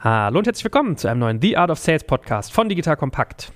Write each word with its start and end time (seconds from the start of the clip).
Hallo 0.00 0.38
und 0.38 0.46
herzlich 0.46 0.62
willkommen 0.62 0.96
zu 0.96 1.08
einem 1.08 1.18
neuen 1.18 1.40
The 1.42 1.56
Art 1.56 1.72
of 1.72 1.78
Sales 1.80 2.04
Podcast 2.04 2.52
von 2.52 2.68
Digital 2.68 2.96
Kompakt. 2.96 3.50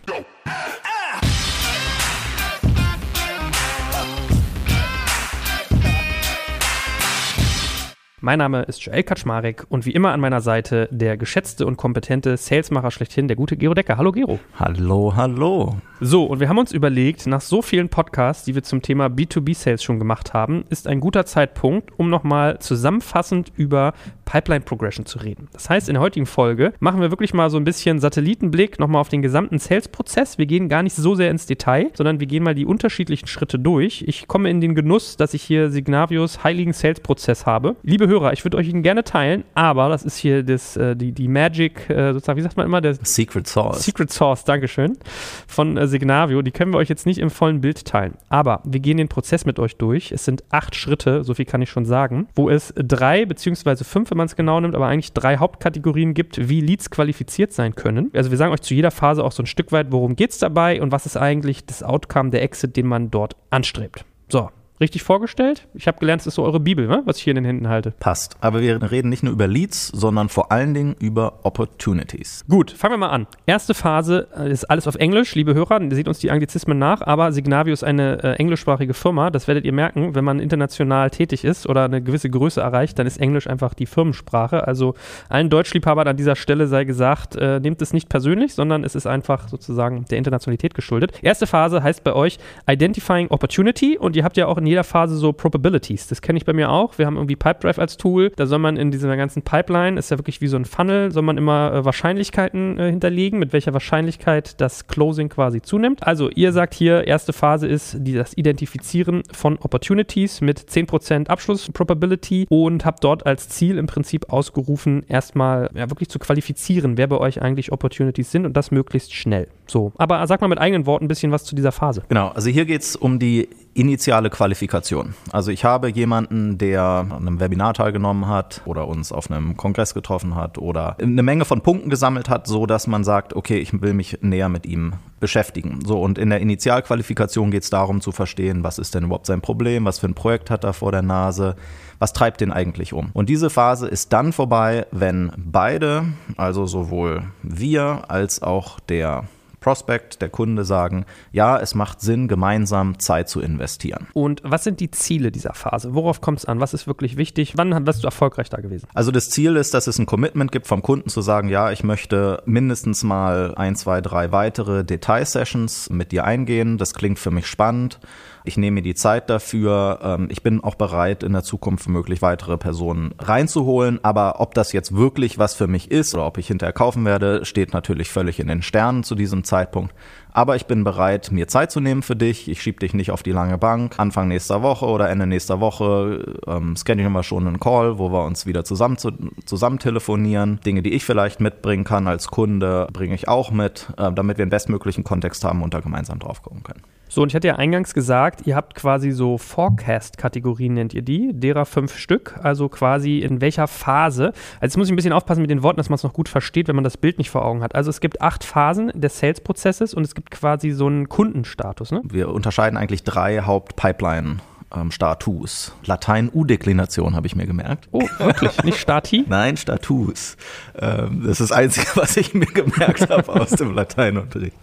Mein 8.25 8.39
Name 8.39 8.63
ist 8.63 8.81
Joel 8.85 9.03
Kaczmarek 9.03 9.67
und 9.69 9.85
wie 9.85 9.91
immer 9.91 10.13
an 10.13 10.21
meiner 10.21 10.41
Seite 10.41 10.89
der 10.93 11.17
geschätzte 11.17 11.67
und 11.67 11.77
kompetente 11.77 12.37
Salesmacher 12.37 12.93
schlechthin, 12.93 13.27
der 13.27 13.37
gute 13.37 13.57
Gero 13.57 13.75
Decker. 13.75 13.97
Hallo 13.97 14.13
Gero. 14.13 14.39
Hallo, 14.61 15.13
hallo. 15.17 15.75
So, 15.99 16.27
und 16.27 16.39
wir 16.39 16.49
haben 16.49 16.59
uns 16.59 16.71
überlegt, 16.71 17.27
nach 17.27 17.41
so 17.41 17.63
vielen 17.63 17.89
Podcasts, 17.89 18.45
die 18.45 18.55
wir 18.55 18.63
zum 18.63 18.81
Thema 18.81 19.07
B2B-Sales 19.07 19.83
schon 19.83 19.99
gemacht 19.99 20.35
haben, 20.35 20.65
ist 20.69 20.87
ein 20.87 21.01
guter 21.01 21.27
Zeitpunkt, 21.27 21.99
um 21.99 22.11
nochmal 22.11 22.61
zusammenfassend 22.61 23.53
über 23.57 23.93
Pipeline 24.25 24.63
Progression 24.65 25.05
zu 25.05 25.19
reden. 25.19 25.49
Das 25.53 25.69
heißt, 25.69 25.89
in 25.89 25.95
der 25.95 26.01
heutigen 26.01 26.27
Folge 26.27 26.73
machen 26.81 27.01
wir 27.01 27.11
wirklich 27.11 27.35
mal 27.35 27.51
so 27.51 27.57
ein 27.57 27.65
bisschen 27.65 27.99
Satellitenblick 27.99 28.79
nochmal 28.79 29.01
auf 29.01 29.09
den 29.09 29.23
gesamten 29.23 29.59
Sales-Prozess. 29.59 30.39
Wir 30.39 30.47
gehen 30.47 30.69
gar 30.69 30.83
nicht 30.83 30.95
so 30.95 31.15
sehr 31.15 31.31
ins 31.31 31.47
Detail, 31.47 31.91
sondern 31.95 32.21
wir 32.21 32.27
gehen 32.27 32.45
mal 32.45 32.55
die 32.55 32.67
unterschiedlichen 32.67 33.27
Schritte 33.27 33.59
durch. 33.59 34.05
Ich 34.07 34.29
komme 34.29 34.49
in 34.49 34.61
den 34.61 34.75
Genuss, 34.75 35.17
dass 35.17 35.35
ich 35.35 35.43
hier 35.43 35.71
Signavios 35.71 36.45
heiligen 36.45 36.73
Sales-Prozess 36.73 37.47
habe. 37.47 37.77
Liebe 37.83 38.12
Hörer, 38.13 38.35
ich 38.35 38.45
würde 38.45 38.59
euch 38.59 38.69
ihn 38.69 38.83
gerne 38.83 39.05
teilen, 39.05 39.45
aber 39.55 39.89
das 39.89 40.05
ist 40.05 40.19
hier 40.19 40.43
das, 40.43 40.77
äh, 40.77 40.95
die, 40.95 41.13
die 41.13 41.29
Magic, 41.29 41.89
äh, 41.89 42.13
sozusagen, 42.13 42.37
wie 42.39 42.43
sagt 42.43 42.59
man 42.59 42.67
immer? 42.67 42.83
Der 42.83 42.95
Secret 42.95 43.47
Sauce. 43.47 43.83
Secret 43.83 44.13
Sauce, 44.13 44.45
Dankeschön, 44.45 44.99
von 45.47 45.79
äh, 45.79 45.89
Signavio. 45.89 46.43
Die 46.43 46.51
können 46.51 46.73
wir 46.73 46.79
euch 46.79 46.91
jetzt 46.91 47.07
nicht 47.07 47.19
im 47.19 47.31
vollen 47.31 47.63
Bild 47.63 47.87
teilen. 47.87 48.15
Aber 48.29 48.61
wir 48.65 48.81
gehen 48.81 48.99
den 48.99 49.09
Prozess 49.09 49.47
mit 49.47 49.59
euch 49.59 49.77
durch. 49.77 50.13
Es 50.13 50.27
sind 50.27 50.45
acht 50.51 50.77
Schritte, 50.77 51.25
so 51.25 51.33
viel 51.33 51.47
kann 51.47 51.63
ich 51.63 51.71
schon 51.71 51.87
sagen, 51.87 52.29
wo 52.35 52.51
es 52.51 52.75
drei 52.77 53.25
beziehungsweise 53.25 53.85
fünf, 53.85 54.11
wenn 54.11 54.19
man 54.19 54.27
es 54.27 54.37
genau 54.37 54.61
nimmt, 54.61 54.75
aber 54.75 54.89
eigentlich 54.89 55.15
drei 55.15 55.39
Hauptkategorien 55.39 56.13
gibt, 56.13 56.49
wie 56.49 56.61
Leads 56.61 56.91
qualifiziert 56.91 57.53
sein 57.53 57.75
können. 57.75 58.11
Also 58.15 58.31
wir 58.31 58.37
sagen 58.37 58.53
euch 58.53 58.61
zu 58.61 58.75
jeder 58.75 58.91
Phase 58.91 59.25
auch 59.25 59.33
so 59.33 59.43
ein 59.43 59.47
Stück 59.47 59.73
weit, 59.73 59.91
worum 59.91 60.17
geht 60.17 60.33
es 60.33 60.39
dabei 60.39 60.83
und 60.83 60.93
was 60.93 61.07
ist 61.07 61.17
eigentlich 61.17 61.65
das 61.65 61.83
Outcome, 61.83 62.29
der 62.31 62.43
Exit, 62.43 62.77
den 62.77 62.87
man 62.87 63.11
dort 63.11 63.37
anstrebt. 63.51 64.05
So, 64.29 64.51
richtig 64.83 65.03
vorgestellt. 65.03 65.67
Ich 65.75 65.87
habe 65.87 65.99
gelernt, 65.99 66.21
es 66.21 66.27
ist 66.27 66.35
so 66.35 66.45
eure 66.45 66.61
Bibel, 66.61 66.87
ne? 66.87 67.03
was 67.07 67.17
ich 67.17 67.23
hier 67.23 67.31
in 67.31 67.37
den 67.37 67.45
Händen 67.45 67.69
halte. 67.69 67.93
Passt. 67.93 68.37
Aber 68.41 68.61
wir 68.61 68.91
reden 68.91 69.09
nicht 69.09 69.23
nur 69.23 69.33
über 69.33 69.47
Leads, 69.47 69.89
sondern 69.89 70.29
vor 70.29 70.53
allen 70.53 70.75
Dingen 70.75 70.95
über 70.99 71.41
Opportunities. 71.45 72.45
Gut, 72.49 72.71
fangen 72.71 72.95
wir 72.95 72.99
mal 72.99 73.11
an. 73.11 73.27
Erste 73.47 73.75
Phase 73.75 74.29
äh, 74.37 74.51
ist 74.51 74.65
alles 74.65 74.87
auf 74.87 74.97
Englisch, 74.97 75.35
liebe 75.35 75.55
Hörer. 75.55 75.81
Ihr 75.81 75.95
seht 75.95 76.09
uns 76.09 76.19
die 76.19 76.31
Anglizismen 76.31 76.79
nach, 76.79 77.01
aber 77.01 77.33
Signavio 77.33 77.73
ist 77.73 77.85
eine 77.85 78.23
äh, 78.23 78.33
englischsprachige 78.35 78.95
Firma. 78.95 79.31
Das 79.31 79.49
werdet 79.49 79.65
ihr 79.65 79.73
merken, 79.73 80.15
wenn 80.15 80.25
man 80.25 80.41
international 80.41 81.11
tätig 81.11 81.45
ist 81.45 81.69
oder 81.69 81.85
eine 81.85 82.03
gewisse 82.03 82.29
Größe 82.29 82.61
erreicht, 82.61 82.99
dann 82.99 83.07
ist 83.07 83.19
Englisch 83.19 83.47
einfach 83.47 83.75
die 83.75 83.87
Firmensprache. 83.87 84.67
Also 84.67 84.95
allen 85.29 85.49
Deutschliebhabern 85.49 86.09
an 86.09 86.17
dieser 86.17 86.37
Stelle 86.37 86.67
sei 86.67 86.85
gesagt, 86.85 87.37
äh, 87.37 87.61
nehmt 87.61 87.81
es 87.81 87.93
nicht 87.93 88.09
persönlich, 88.09 88.55
sondern 88.55 88.85
es 88.85 88.95
ist 88.95 89.07
einfach 89.07 89.49
sozusagen 89.49 90.05
der 90.11 90.19
Internationalität 90.19 90.75
geschuldet. 90.75 91.13
Erste 91.23 91.47
Phase 91.47 91.83
heißt 91.83 92.05
bei 92.05 92.13
euch 92.13 92.39
Identifying 92.69 93.29
Opportunity 93.29 93.97
und 93.99 94.17
ihr 94.17 94.25
habt 94.25 94.37
ja 94.37 94.47
auch 94.47 94.59
in 94.59 94.67
jeder 94.73 94.85
Phase 94.85 95.17
so 95.17 95.33
Probabilities. 95.33 96.07
Das 96.07 96.23
kenne 96.23 96.39
ich 96.39 96.47
bei 96.47 96.55
mir 96.55 96.71
auch. 96.71 96.97
Wir 96.97 97.05
haben 97.07 97.17
irgendwie 97.17 97.37
Pipedrive 97.37 97.79
als 97.79 97.99
Tool. 97.99 98.33
Da 98.37 98.47
soll 98.47 98.59
man 98.59 98.79
in 98.79 98.91
dieser 98.91 99.15
ganzen 99.17 99.43
Pipeline, 99.43 99.99
ist 99.99 100.11
ja 100.11 100.19
wirklich 100.19 100.41
wie 100.41 100.47
so 100.47 100.57
ein 100.57 100.65
Funnel, 100.65 101.13
soll 101.13 101.23
man 101.23 101.37
immer 101.37 101.73
äh, 101.73 101.85
Wahrscheinlichkeiten 101.85 102.79
äh, 102.79 102.91
hinterlegen, 102.91 103.39
mit 103.39 103.53
welcher 103.53 103.75
Wahrscheinlichkeit 103.75 104.61
das 104.61 104.87
Closing 104.87 105.29
quasi 105.29 105.61
zunimmt. 105.61 106.07
Also 106.07 106.31
ihr 106.31 106.53
sagt 106.53 106.73
hier, 106.73 107.07
erste 107.07 107.35
Phase 107.35 107.69
ist 107.69 107.97
die, 107.99 108.15
das 108.15 108.35
Identifizieren 108.35 109.23
von 109.33 109.59
Opportunities 109.59 110.41
mit 110.41 110.59
10% 110.59 111.29
Abschluss-Probability 111.29 112.47
und 112.49 112.87
habt 112.87 113.05
dort 113.05 113.27
als 113.27 113.51
Ziel 113.51 113.77
im 113.77 113.87
Prinzip 113.87 114.33
ausgerufen, 114.33 115.05
erstmal 115.07 115.69
ja, 115.75 115.91
wirklich 115.91 116.09
zu 116.09 116.19
qualifizieren, 116.19 116.97
wer 116.97 117.09
bei 117.09 117.19
euch 117.19 117.43
eigentlich 117.43 117.73
Opportunities 117.73 118.31
sind 118.31 118.47
und 118.47 118.57
das 118.57 118.71
möglichst 118.71 119.13
schnell. 119.13 119.49
So, 119.67 119.93
aber 119.97 120.27
sag 120.27 120.41
mal 120.41 120.49
mit 120.49 120.59
eigenen 120.59 120.87
Worten 120.87 121.05
ein 121.05 121.09
bisschen 121.09 121.31
was 121.31 121.45
zu 121.45 121.55
dieser 121.55 121.73
Phase. 121.73 122.05
Genau, 122.09 122.29
also 122.29 122.49
hier 122.49 122.65
geht 122.65 122.83
es 122.83 122.97
um 122.97 123.19
die 123.19 123.49
initiale 123.75 124.31
Qualifikation. 124.31 125.15
Also 125.31 125.51
ich 125.51 125.65
habe 125.65 125.89
jemanden, 125.89 126.59
der 126.59 126.83
an 126.83 127.13
einem 127.13 127.41
Webinar 127.41 127.75
teilgenommen 127.75 128.29
hat 128.29 128.61
oder 128.65 128.87
uns 128.87 129.13
auf 129.13 129.31
einem 129.31 129.57
Kongress 129.57 129.95
getroffen 129.95 130.35
hat 130.35 130.59
oder 130.59 130.97
eine 131.01 131.23
Menge 131.23 131.45
von 131.45 131.63
Punkten 131.63 131.89
gesammelt 131.89 132.29
hat, 132.29 132.47
so 132.47 132.67
dass 132.67 132.87
man 132.87 133.05
sagt, 133.05 133.35
okay, 133.35 133.59
ich 133.59 133.81
will 133.81 133.95
mich 133.95 134.19
näher 134.21 134.49
mit 134.49 134.67
ihm 134.67 134.95
beschäftigen. 135.21 135.81
So 135.87 136.03
und 136.03 136.19
in 136.19 136.31
der 136.31 136.41
Initialqualifikation 136.41 137.51
geht 137.51 137.63
es 137.63 137.71
darum 137.71 138.01
zu 138.01 138.13
verstehen, 138.13 138.63
was 138.65 138.79
ist 138.79 138.95
denn 138.95 139.05
überhaupt 139.05 139.27
sein 139.27 139.41
Problem, 139.41 139.85
was 139.85 140.01
für 140.01 140.09
ein 140.09 140.15
Projekt 140.15 140.51
hat 140.51 140.65
er 140.65 140.73
vor 140.73 140.93
der 140.93 141.03
Nase, 141.03 141.57
was 141.99 142.13
treibt 142.13 142.41
den 142.41 142.53
eigentlich 142.53 142.93
um. 142.93 143.11
Und 143.13 143.29
diese 143.29 143.49
Phase 143.49 143.89
ist 143.89 144.13
dann 144.13 144.33
vorbei, 144.33 144.87
wenn 144.91 145.33
beide, 145.37 146.05
also 146.37 146.67
sowohl 146.67 147.23
wir 147.43 148.05
als 148.09 148.43
auch 148.43 148.81
der 148.81 149.25
Prospect, 149.63 150.21
der 150.21 150.29
Kunde 150.29 150.65
sagen, 150.65 151.07
ja, 151.33 151.59
es 151.59 151.75
macht 151.75 152.01
Sinn, 152.01 152.29
gemeinsam 152.29 152.99
Zeit 152.99 153.29
zu 153.29 153.41
investieren. 153.41 154.09
Und 154.13 154.43
was 154.45 154.65
sind 154.65 154.81
die 154.81 154.91
Ziele 154.91 155.31
dieser 155.31 155.55
Phase? 155.55 155.95
Worauf 155.95 156.21
kommt 156.21 156.41
es 156.41 156.45
an? 156.45 156.61
Was 156.61 156.75
ist 156.75 156.87
wirklich 156.87 157.17
wichtig? 157.17 157.55
Wann 157.57 157.87
wirst 157.87 158.03
du 158.03 158.07
erfolgreich 158.07 158.51
da 158.51 158.61
gewesen? 158.61 158.87
Also 158.93 159.11
das 159.11 159.31
Ziel 159.31 159.57
ist, 159.57 159.73
dass 159.75 159.87
es 159.87 159.99
ein 159.99 160.07
Commitment 160.07 160.53
gibt 160.53 160.67
vom 160.67 160.83
Kunden 160.83 161.09
zu 161.09 161.23
sagen, 161.23 161.49
ja, 161.49 161.71
ich 161.71 161.85
möchte 161.85 162.43
mindestens 162.45 163.03
mal 163.05 163.55
ein, 163.55 163.77
zwei, 163.77 164.01
drei 164.01 164.33
weitere 164.33 164.85
Detailsessions 164.85 165.91
mit 165.91 166.13
dir 166.13 166.25
eingehen. 166.25 166.77
Das 166.77 166.93
klingt 166.93 167.19
für 167.19 167.31
mich 167.31 167.47
spannend. 167.47 168.01
Ich 168.45 168.57
nehme 168.57 168.77
mir 168.77 168.83
die 168.83 168.95
Zeit 168.95 169.31
dafür. 169.31 170.01
Ähm, 170.03 170.29
ich 170.31 170.43
bin 170.43 170.63
auch 170.63 170.75
bereit, 170.75 171.23
in 171.23 171.33
der 171.33 171.43
Zukunft 171.43 171.89
möglich 171.89 172.23
weitere 172.23 172.59
Personen 172.59 173.15
reinzuholen. 173.19 174.01
Aber 174.03 174.41
ob 174.41 174.55
das 174.55 174.73
jetzt 174.73 174.95
wirklich 174.97 175.39
was 175.39 175.55
für 175.55 175.67
mich 175.67 175.91
ist 175.91 176.15
oder 176.15 176.27
ob 176.27 176.39
ich 176.39 176.49
hinterher 176.49 176.73
kaufen 176.73 177.05
werde, 177.05 177.45
steht 177.45 177.73
natürlich 177.73 178.11
völlig 178.11 178.41
in 178.41 178.49
den 178.49 178.63
Sternen 178.63 179.05
zu 179.05 179.15
diesem 179.15 179.45
Zeitpunkt. 179.45 179.95
Aber 180.35 180.57
ich 180.57 180.67
bin 180.67 180.83
bereit, 180.83 181.31
mir 181.31 181.47
Zeit 181.47 181.71
zu 181.71 181.81
nehmen 181.81 182.03
für 182.03 182.17
dich. 182.17 182.49
Ich 182.49 182.63
schiebe 182.63 182.81
dich 182.81 182.95
nicht 182.95 183.11
auf 183.11 183.23
die 183.23 183.33
lange 183.33 183.59
Bank. 183.59 183.99
Anfang 183.99 184.29
nächster 184.29 184.63
Woche 184.63 184.87
oder 184.87 185.11
Ende 185.11 185.27
nächster 185.27 185.61
Woche 185.61 186.41
ähm, 186.47 186.75
schedulen 186.75 187.13
wir 187.13 187.23
schon 187.23 187.47
einen 187.47 187.61
Call, 187.61 187.99
wo 187.99 188.11
wir 188.11 188.25
uns 188.25 188.47
wieder 188.47 188.65
zusammen, 188.65 188.97
zu, 188.97 189.13
zusammen 189.45 189.79
telefonieren. 189.79 190.59
Dinge, 190.65 190.83
die 190.83 190.95
ich 190.95 191.05
vielleicht 191.05 191.41
mitbringen 191.41 191.85
kann 191.85 192.09
als 192.09 192.29
Kunde, 192.29 192.89
bringe 192.93 193.15
ich 193.15 193.29
auch 193.29 193.51
mit, 193.51 193.93
äh, 193.99 194.11
damit 194.11 194.39
wir 194.39 194.45
einen 194.45 194.51
bestmöglichen 194.51 195.05
Kontext 195.05 195.45
haben 195.45 195.63
und 195.63 195.75
da 195.75 195.81
gemeinsam 195.81 196.19
drauf 196.19 196.43
gucken 196.43 196.63
können. 196.63 196.83
So, 197.15 197.21
und 197.21 197.29
ich 197.29 197.35
hatte 197.35 197.49
ja 197.49 197.57
eingangs 197.57 197.93
gesagt, 197.93 198.47
ihr 198.47 198.57
habt 198.57 198.75
quasi 198.75 199.11
so 199.11 199.37
Forecast-Kategorien, 199.37 200.73
nennt 200.73 200.95
ihr 200.95 201.03
die, 201.03 201.35
derer 201.35 201.67
fünf 201.67 201.99
Stück, 201.99 202.41
also 202.43 202.71
quasi 202.71 203.19
in 203.19 203.43
welcher 203.43 203.69
Phase. 203.69 204.29
Also 204.29 204.63
jetzt 204.63 204.77
muss 204.79 204.87
ich 204.87 204.95
ein 204.95 204.97
bisschen 204.97 205.13
aufpassen 205.13 205.43
mit 205.43 205.51
den 205.51 205.63
Worten, 205.63 205.77
dass 205.77 205.91
man 205.91 205.97
es 205.97 206.05
noch 206.05 206.15
gut 206.15 206.31
versteht, 206.31 206.69
wenn 206.69 206.75
man 206.75 206.85
das 206.85 206.97
Bild 206.97 207.19
nicht 207.19 207.29
vor 207.29 207.45
Augen 207.45 207.63
hat. 207.63 207.75
Also 207.75 207.91
es 207.91 208.01
gibt 208.01 208.23
acht 208.23 208.45
Phasen 208.45 208.93
des 208.95 209.19
Sales-Prozesses 209.19 209.93
und 209.93 210.05
es 210.05 210.15
gibt 210.15 210.31
quasi 210.31 210.71
so 210.71 210.87
einen 210.87 211.11
Kundenstatus. 211.11 211.93
Ne? 211.93 212.01
Wir 212.03 212.31
unterscheiden 212.31 212.79
eigentlich 212.79 213.05
drei 213.05 213.43
Haupt-Pipeline 213.43 214.39
ähm, 214.75 214.91
Status. 214.91 215.73
Latein 215.85 216.31
U-Deklination 216.33 217.15
habe 217.15 217.27
ich 217.27 217.37
mir 217.37 217.47
gemerkt. 217.47 217.89
Oh, 217.93 218.03
wirklich? 218.19 218.63
Nicht 218.65 218.79
Stati? 218.79 219.25
Nein, 219.29 219.57
Status. 219.57 220.37
Ähm, 220.79 221.23
das 221.23 221.41
ist 221.41 221.51
das 221.51 221.53
Einzige, 221.53 221.87
was 221.95 222.17
ich 222.17 222.35
mir 222.35 222.47
gemerkt 222.47 223.11
habe 223.11 223.29
aus 223.33 223.51
dem 223.51 223.75
Lateinunterricht. 223.75 224.57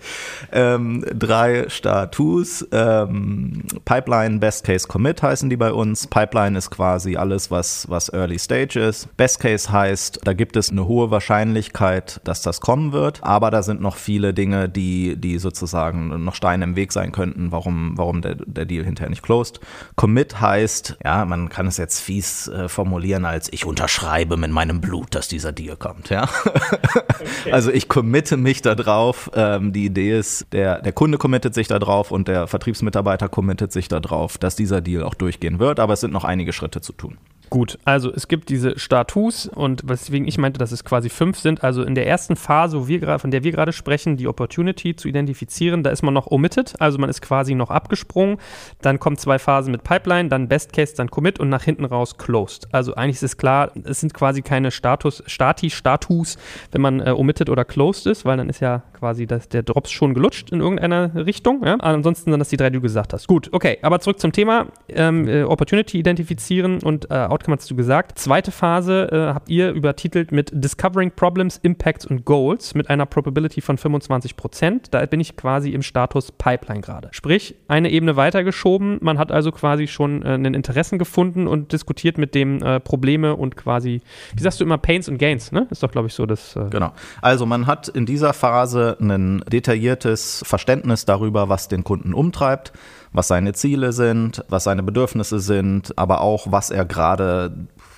Ähm, 0.52 1.06
drei 1.14 1.70
Status. 1.70 2.68
Ähm, 2.72 3.64
Pipeline, 3.86 4.40
Best 4.40 4.66
Case 4.66 4.88
Commit 4.88 5.22
heißen 5.22 5.50
die 5.50 5.58
bei 5.58 5.72
uns. 5.72 6.08
Pipeline 6.08 6.58
ist 6.58 6.70
quasi 6.70 7.16
alles, 7.16 7.52
was, 7.52 7.90
was 7.90 8.10
Early 8.10 8.40
Stage 8.40 8.80
ist. 8.80 9.16
Best 9.18 9.40
Case 9.40 9.72
heißt, 9.72 10.22
da 10.24 10.34
gibt 10.34 10.56
es 10.56 10.70
eine 10.70 10.88
hohe 10.88 11.12
Wahrscheinlichkeit, 11.12 12.22
dass 12.24 12.42
das 12.42 12.62
kommen 12.62 12.92
wird. 12.92 13.24
Aber 13.24 13.52
da 13.52 13.64
sind 13.64 13.82
noch 13.82 13.96
viele 13.96 14.34
Dinge, 14.34 14.70
die, 14.70 15.16
die 15.16 15.38
sozusagen 15.38 16.24
noch 16.24 16.36
Steine 16.36 16.64
im 16.64 16.76
Weg 16.76 16.92
sein 16.92 17.12
könnten, 17.12 17.52
warum, 17.52 17.94
warum 17.96 18.22
der, 18.22 18.36
der 18.36 18.66
Deal 18.66 18.86
hinterher 18.86 19.10
nicht 19.10 19.24
closed. 19.24 19.60
Commit 20.00 20.40
heißt, 20.40 21.00
ja, 21.04 21.26
man 21.26 21.50
kann 21.50 21.68
es 21.68 21.76
jetzt 21.76 22.00
fies 22.00 22.48
äh, 22.48 22.70
formulieren 22.70 23.26
als 23.26 23.52
ich 23.52 23.66
unterschreibe 23.66 24.38
mit 24.38 24.50
meinem 24.50 24.80
Blut, 24.80 25.14
dass 25.14 25.28
dieser 25.28 25.52
Deal 25.52 25.76
kommt, 25.76 26.10
ja. 26.10 26.24
Okay. 26.24 27.52
Also 27.52 27.70
ich 27.70 27.90
committe 27.90 28.38
mich 28.38 28.62
da 28.62 28.76
drauf. 28.76 29.30
Ähm, 29.36 29.74
die 29.74 29.84
Idee 29.84 30.18
ist, 30.18 30.48
der, 30.54 30.82
der 30.82 30.94
Kunde 30.94 31.18
committet 31.18 31.54
sich 31.54 31.68
da 31.68 31.80
drauf 31.80 32.12
und 32.12 32.30
der 32.30 32.48
Vertriebsmitarbeiter 32.48 33.28
committet 33.28 33.74
sich 33.74 33.90
da 33.90 34.00
drauf, 34.00 34.38
dass 34.38 34.56
dieser 34.56 34.80
Deal 34.80 35.04
auch 35.04 35.16
durchgehen 35.16 35.60
wird, 35.60 35.82
aber 35.82 35.92
es 35.96 36.00
sind 36.00 36.14
noch 36.14 36.24
einige 36.24 36.54
Schritte 36.54 36.80
zu 36.80 36.94
tun. 36.94 37.18
Gut, 37.50 37.80
also 37.84 38.14
es 38.14 38.28
gibt 38.28 38.50
diese 38.50 38.78
Status 38.78 39.48
und 39.48 39.88
weswegen 39.88 40.28
ich 40.28 40.38
meinte, 40.38 40.60
dass 40.60 40.72
es 40.72 40.84
quasi 40.84 41.10
fünf 41.10 41.40
sind. 41.40 41.64
Also 41.64 41.84
in 41.84 41.96
der 41.96 42.06
ersten 42.06 42.36
Phase, 42.36 42.88
wir, 42.88 43.18
von 43.18 43.32
der 43.32 43.44
wir 43.44 43.52
gerade 43.52 43.74
sprechen, 43.74 44.18
die 44.18 44.28
Opportunity 44.28 44.96
zu 44.96 45.08
identifizieren, 45.08 45.82
da 45.82 45.90
ist 45.90 46.04
man 46.04 46.14
noch 46.14 46.28
omitted, 46.28 46.76
also 46.80 47.00
man 47.00 47.10
ist 47.10 47.22
quasi 47.22 47.56
noch 47.56 47.72
abgesprungen. 47.72 48.38
Dann 48.82 49.00
kommen 49.00 49.18
zwei 49.18 49.40
Phasen 49.40 49.72
mit 49.72 49.84
Pipeline, 49.84 50.30
dann 50.30 50.48
Best 50.48 50.74
Case, 50.74 50.94
dann 50.96 51.10
Commit 51.10 51.40
und 51.40 51.50
nach 51.50 51.64
hinten 51.64 51.86
raus 51.86 52.18
Closed. 52.18 52.68
Also 52.72 52.94
eigentlich 52.94 53.16
ist 53.16 53.24
es 53.24 53.38
klar, 53.38 53.72
es 53.84 54.00
sind 54.00 54.14
quasi 54.14 54.44
keine 54.44 54.70
Status, 54.70 55.24
Stati, 55.26 55.72
Status, 55.72 56.38
wenn 56.72 56.82
man 56.82 57.00
äh, 57.00 57.12
omitted 57.12 57.50
oder 57.50 57.66
closed 57.66 58.06
ist, 58.06 58.26
weil 58.26 58.38
dann 58.38 58.50
ist 58.50 58.60
ja 58.60 58.84
quasi 58.94 59.26
das, 59.26 59.50
der 59.50 59.64
Drops 59.64 59.90
schon 59.90 60.14
gelutscht 60.14 60.52
in 60.52 60.60
irgendeiner 60.60 61.26
Richtung. 61.26 61.66
Ja? 61.66 61.76
Ansonsten 61.76 62.32
sind 62.32 62.40
das 62.40 62.50
die 62.50 62.58
drei, 62.58 62.70
die 62.70 62.78
du 62.78 62.82
gesagt 62.82 63.14
hast. 63.14 63.28
Gut, 63.28 63.50
okay, 63.52 63.80
aber 63.82 64.00
zurück 64.02 64.20
zum 64.20 64.32
Thema. 64.32 64.68
Ähm, 64.88 65.28
äh, 65.28 65.44
Opportunity 65.44 65.98
identifizieren 65.98 66.84
und 66.84 67.10
äh, 67.10 67.14
Outcome 67.40 67.56
hast 67.56 67.72
du 67.72 67.76
gesagt. 67.76 68.20
Zweite 68.20 68.52
Phase 68.52 69.10
äh, 69.12 69.34
habt 69.34 69.50
ihr 69.50 69.72
übertitelt 69.72 70.34
mit 70.34 70.52
Discovering 70.54 71.12
Problems, 71.12 71.58
Impacts 71.64 72.06
und 72.06 72.26
Goals 72.26 72.76
mit 72.76 72.90
einer 72.90 73.06
Probability 73.06 73.62
von 73.62 73.78
25 73.78 74.36
Prozent. 74.36 74.94
Da 74.94 75.06
bin 75.06 75.22
ich 75.22 75.38
quasi 75.38 75.72
im 75.72 75.82
Status 75.82 76.34
Pipeline 76.34 76.82
gerade. 76.82 77.08
Sprich, 77.12 77.56
eine 77.70 77.92
Ebene 77.92 78.18
weitergeschoben. 78.18 78.98
Man 79.02 79.18
hat 79.18 79.32
also 79.32 79.54
quasi 79.54 79.88
schon 79.88 80.22
äh, 80.22 80.30
einen 80.30 80.54
Interessen 80.54 81.00
gefunden 81.00 81.48
und 81.48 81.72
diskutiert 81.72 82.18
mit 82.18 82.36
dem 82.36 82.62
äh, 82.62 82.82
Probleme 82.82 83.38
und 83.38 83.56
quasi, 83.56 84.02
wie 84.36 84.44
sagst 84.44 84.60
du 84.60 84.66
immer, 84.66 84.78
Pains 84.78 85.08
und 85.08 85.18
Gains, 85.18 85.54
ne? 85.54 85.66
Ist 85.70 85.82
doch, 85.82 85.92
glaube 85.92 86.08
ich, 86.08 86.14
so 86.14 86.26
das. 86.26 86.58
Äh 86.58 86.66
genau. 86.70 86.92
Also 87.22 87.46
man 87.46 87.68
hat 87.68 87.88
in 87.88 88.06
dieser 88.06 88.34
Phase 88.34 88.98
ein 89.00 89.46
detailliertes 89.50 90.44
Verständnis 90.46 91.06
darüber, 91.06 91.48
was 91.48 91.70
den 91.70 91.86
Kunden 91.86 92.14
umtreibt 92.14 92.74
was 93.12 93.28
seine 93.28 93.54
Ziele 93.54 93.92
sind, 93.92 94.44
was 94.50 94.64
seine 94.64 94.84
Bedürfnisse 94.84 95.40
sind, 95.40 95.98
aber 95.98 96.22
auch 96.22 96.52
was 96.52 96.70
er 96.70 96.86
gerade 96.86 97.52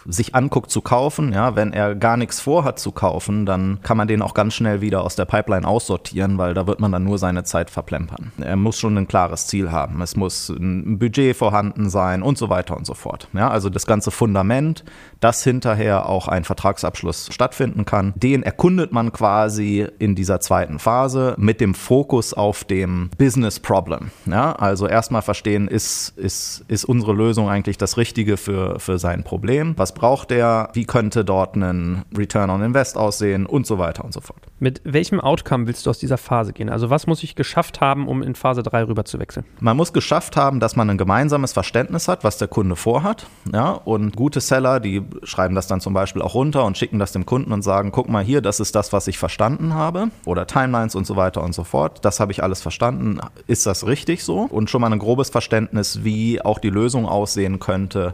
sich 0.07 0.35
anguckt 0.35 0.71
zu 0.71 0.81
kaufen, 0.81 1.33
ja, 1.33 1.55
wenn 1.55 1.73
er 1.73 1.95
gar 1.95 2.17
nichts 2.17 2.39
vorhat 2.39 2.79
zu 2.79 2.91
kaufen, 2.91 3.45
dann 3.45 3.79
kann 3.83 3.97
man 3.97 4.07
den 4.07 4.21
auch 4.21 4.33
ganz 4.33 4.53
schnell 4.53 4.81
wieder 4.81 5.03
aus 5.03 5.15
der 5.15 5.25
Pipeline 5.25 5.67
aussortieren, 5.67 6.37
weil 6.37 6.53
da 6.53 6.67
wird 6.67 6.79
man 6.79 6.91
dann 6.91 7.03
nur 7.03 7.17
seine 7.17 7.43
Zeit 7.43 7.69
verplempern. 7.69 8.31
Er 8.39 8.55
muss 8.55 8.77
schon 8.77 8.97
ein 8.97 9.07
klares 9.07 9.47
Ziel 9.47 9.71
haben. 9.71 10.01
Es 10.01 10.15
muss 10.15 10.49
ein 10.49 10.99
Budget 10.99 11.35
vorhanden 11.35 11.89
sein 11.89 12.23
und 12.23 12.37
so 12.37 12.49
weiter 12.49 12.75
und 12.77 12.85
so 12.85 12.93
fort. 12.93 13.27
Ja, 13.33 13.49
also 13.49 13.69
das 13.69 13.85
ganze 13.85 14.11
Fundament, 14.11 14.83
dass 15.19 15.43
hinterher 15.43 16.07
auch 16.07 16.27
ein 16.27 16.43
Vertragsabschluss 16.43 17.29
stattfinden 17.31 17.85
kann, 17.85 18.13
den 18.15 18.43
erkundet 18.43 18.91
man 18.91 19.11
quasi 19.11 19.87
in 19.99 20.15
dieser 20.15 20.39
zweiten 20.39 20.79
Phase 20.79 21.35
mit 21.37 21.61
dem 21.61 21.73
Fokus 21.73 22.33
auf 22.33 22.63
dem 22.63 23.09
Business 23.17 23.59
Problem. 23.59 24.11
Ja, 24.25 24.53
also 24.53 24.87
erstmal 24.87 25.21
verstehen, 25.21 25.67
ist, 25.67 26.17
ist, 26.17 26.63
ist 26.67 26.85
unsere 26.85 27.13
Lösung 27.13 27.49
eigentlich 27.49 27.77
das 27.77 27.97
Richtige 27.97 28.37
für, 28.37 28.79
für 28.79 28.99
sein 28.99 29.23
Problem? 29.23 29.73
Was 29.77 29.90
was 29.91 29.93
braucht 29.93 30.31
der, 30.31 30.69
wie 30.73 30.85
könnte 30.85 31.25
dort 31.25 31.55
ein 31.55 32.03
Return 32.17 32.49
on 32.49 32.61
Invest 32.61 32.97
aussehen 32.97 33.45
und 33.45 33.67
so 33.67 33.77
weiter 33.77 34.03
und 34.05 34.13
so 34.13 34.21
fort. 34.21 34.39
Mit 34.59 34.81
welchem 34.83 35.19
Outcome 35.19 35.67
willst 35.67 35.85
du 35.85 35.89
aus 35.89 35.99
dieser 35.99 36.17
Phase 36.17 36.53
gehen? 36.53 36.69
Also 36.69 36.89
was 36.89 37.07
muss 37.07 37.23
ich 37.23 37.35
geschafft 37.35 37.81
haben, 37.81 38.07
um 38.07 38.23
in 38.23 38.35
Phase 38.35 38.63
3 38.63 38.83
rüber 38.87 39.05
zu 39.05 39.19
wechseln? 39.19 39.45
Man 39.59 39.75
muss 39.75 39.91
geschafft 39.91 40.37
haben, 40.37 40.59
dass 40.59 40.75
man 40.75 40.89
ein 40.89 40.97
gemeinsames 40.97 41.51
Verständnis 41.51 42.07
hat, 42.07 42.23
was 42.23 42.37
der 42.37 42.47
Kunde 42.47 42.75
vorhat. 42.75 43.25
Ja, 43.51 43.71
und 43.71 44.15
gute 44.15 44.39
Seller, 44.39 44.79
die 44.79 45.01
schreiben 45.23 45.55
das 45.55 45.67
dann 45.67 45.81
zum 45.81 45.93
Beispiel 45.93 46.21
auch 46.21 46.35
runter 46.35 46.63
und 46.63 46.77
schicken 46.77 46.99
das 46.99 47.11
dem 47.11 47.25
Kunden 47.25 47.51
und 47.51 47.63
sagen, 47.63 47.91
guck 47.91 48.07
mal 48.07 48.23
hier, 48.23 48.41
das 48.41 48.59
ist 48.59 48.75
das, 48.75 48.93
was 48.93 49.07
ich 49.07 49.17
verstanden 49.17 49.73
habe. 49.73 50.07
Oder 50.25 50.47
Timelines 50.47 50.95
und 50.95 51.05
so 51.05 51.15
weiter 51.15 51.43
und 51.43 51.53
so 51.53 51.63
fort. 51.63 52.05
Das 52.05 52.19
habe 52.19 52.31
ich 52.31 52.43
alles 52.43 52.61
verstanden. 52.61 53.19
Ist 53.47 53.65
das 53.65 53.85
richtig 53.85 54.23
so? 54.23 54.41
Und 54.41 54.69
schon 54.69 54.81
mal 54.81 54.91
ein 54.91 54.99
grobes 54.99 55.29
Verständnis, 55.29 56.03
wie 56.03 56.41
auch 56.41 56.59
die 56.59 56.69
Lösung 56.69 57.07
aussehen 57.07 57.59
könnte, 57.59 58.13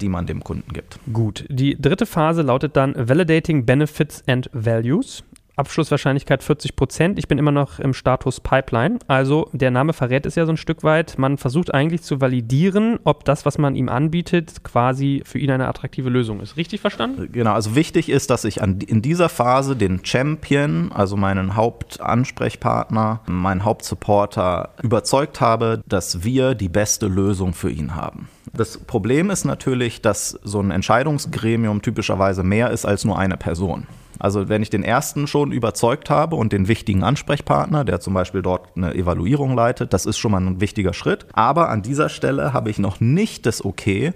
die 0.00 0.08
man 0.08 0.26
dem 0.26 0.42
Kunden 0.42 0.72
gibt. 0.72 0.98
Gut, 1.12 1.44
die 1.48 1.80
dritte 1.80 2.06
Phase 2.06 2.42
lautet 2.42 2.76
dann 2.76 2.94
Validating 2.96 3.64
Benefits 3.64 4.22
and 4.26 4.50
Values. 4.52 5.24
Abschlusswahrscheinlichkeit 5.58 6.42
40 6.42 6.76
Prozent. 6.76 7.18
Ich 7.18 7.28
bin 7.28 7.38
immer 7.38 7.50
noch 7.50 7.78
im 7.78 7.92
Status 7.92 8.40
Pipeline. 8.40 8.98
Also 9.08 9.48
der 9.52 9.70
Name 9.70 9.92
verrät 9.92 10.26
es 10.26 10.34
ja 10.34 10.46
so 10.46 10.52
ein 10.52 10.56
Stück 10.56 10.84
weit. 10.84 11.18
Man 11.18 11.38
versucht 11.38 11.74
eigentlich 11.74 12.02
zu 12.02 12.20
validieren, 12.20 12.98
ob 13.04 13.24
das, 13.24 13.44
was 13.44 13.58
man 13.58 13.74
ihm 13.74 13.88
anbietet, 13.88 14.62
quasi 14.62 15.22
für 15.24 15.38
ihn 15.38 15.50
eine 15.50 15.68
attraktive 15.68 16.08
Lösung 16.08 16.40
ist. 16.40 16.56
Richtig 16.56 16.80
verstanden? 16.80 17.28
Genau. 17.32 17.52
Also 17.52 17.74
wichtig 17.74 18.08
ist, 18.08 18.30
dass 18.30 18.44
ich 18.44 18.62
an, 18.62 18.80
in 18.80 19.02
dieser 19.02 19.28
Phase 19.28 19.76
den 19.76 20.04
Champion, 20.04 20.92
also 20.92 21.16
meinen 21.16 21.56
Hauptansprechpartner, 21.56 23.20
meinen 23.26 23.64
Hauptsupporter 23.64 24.70
überzeugt 24.82 25.40
habe, 25.40 25.82
dass 25.86 26.22
wir 26.24 26.54
die 26.54 26.68
beste 26.68 27.08
Lösung 27.08 27.52
für 27.52 27.70
ihn 27.70 27.94
haben. 27.96 28.28
Das 28.54 28.78
Problem 28.78 29.30
ist 29.30 29.44
natürlich, 29.44 30.02
dass 30.02 30.38
so 30.42 30.60
ein 30.60 30.70
Entscheidungsgremium 30.70 31.82
typischerweise 31.82 32.42
mehr 32.42 32.70
ist 32.70 32.86
als 32.86 33.04
nur 33.04 33.18
eine 33.18 33.36
Person. 33.36 33.86
Also 34.18 34.48
wenn 34.48 34.62
ich 34.62 34.70
den 34.70 34.82
ersten 34.82 35.26
schon 35.26 35.52
überzeugt 35.52 36.10
habe 36.10 36.36
und 36.36 36.52
den 36.52 36.68
wichtigen 36.68 37.02
Ansprechpartner, 37.02 37.84
der 37.84 38.00
zum 38.00 38.14
Beispiel 38.14 38.42
dort 38.42 38.76
eine 38.76 38.94
Evaluierung 38.94 39.54
leitet, 39.54 39.92
das 39.92 40.06
ist 40.06 40.18
schon 40.18 40.32
mal 40.32 40.40
ein 40.40 40.60
wichtiger 40.60 40.92
Schritt. 40.92 41.26
Aber 41.32 41.68
an 41.68 41.82
dieser 41.82 42.08
Stelle 42.08 42.52
habe 42.52 42.70
ich 42.70 42.78
noch 42.78 43.00
nicht 43.00 43.46
das 43.46 43.64
Okay 43.64 44.12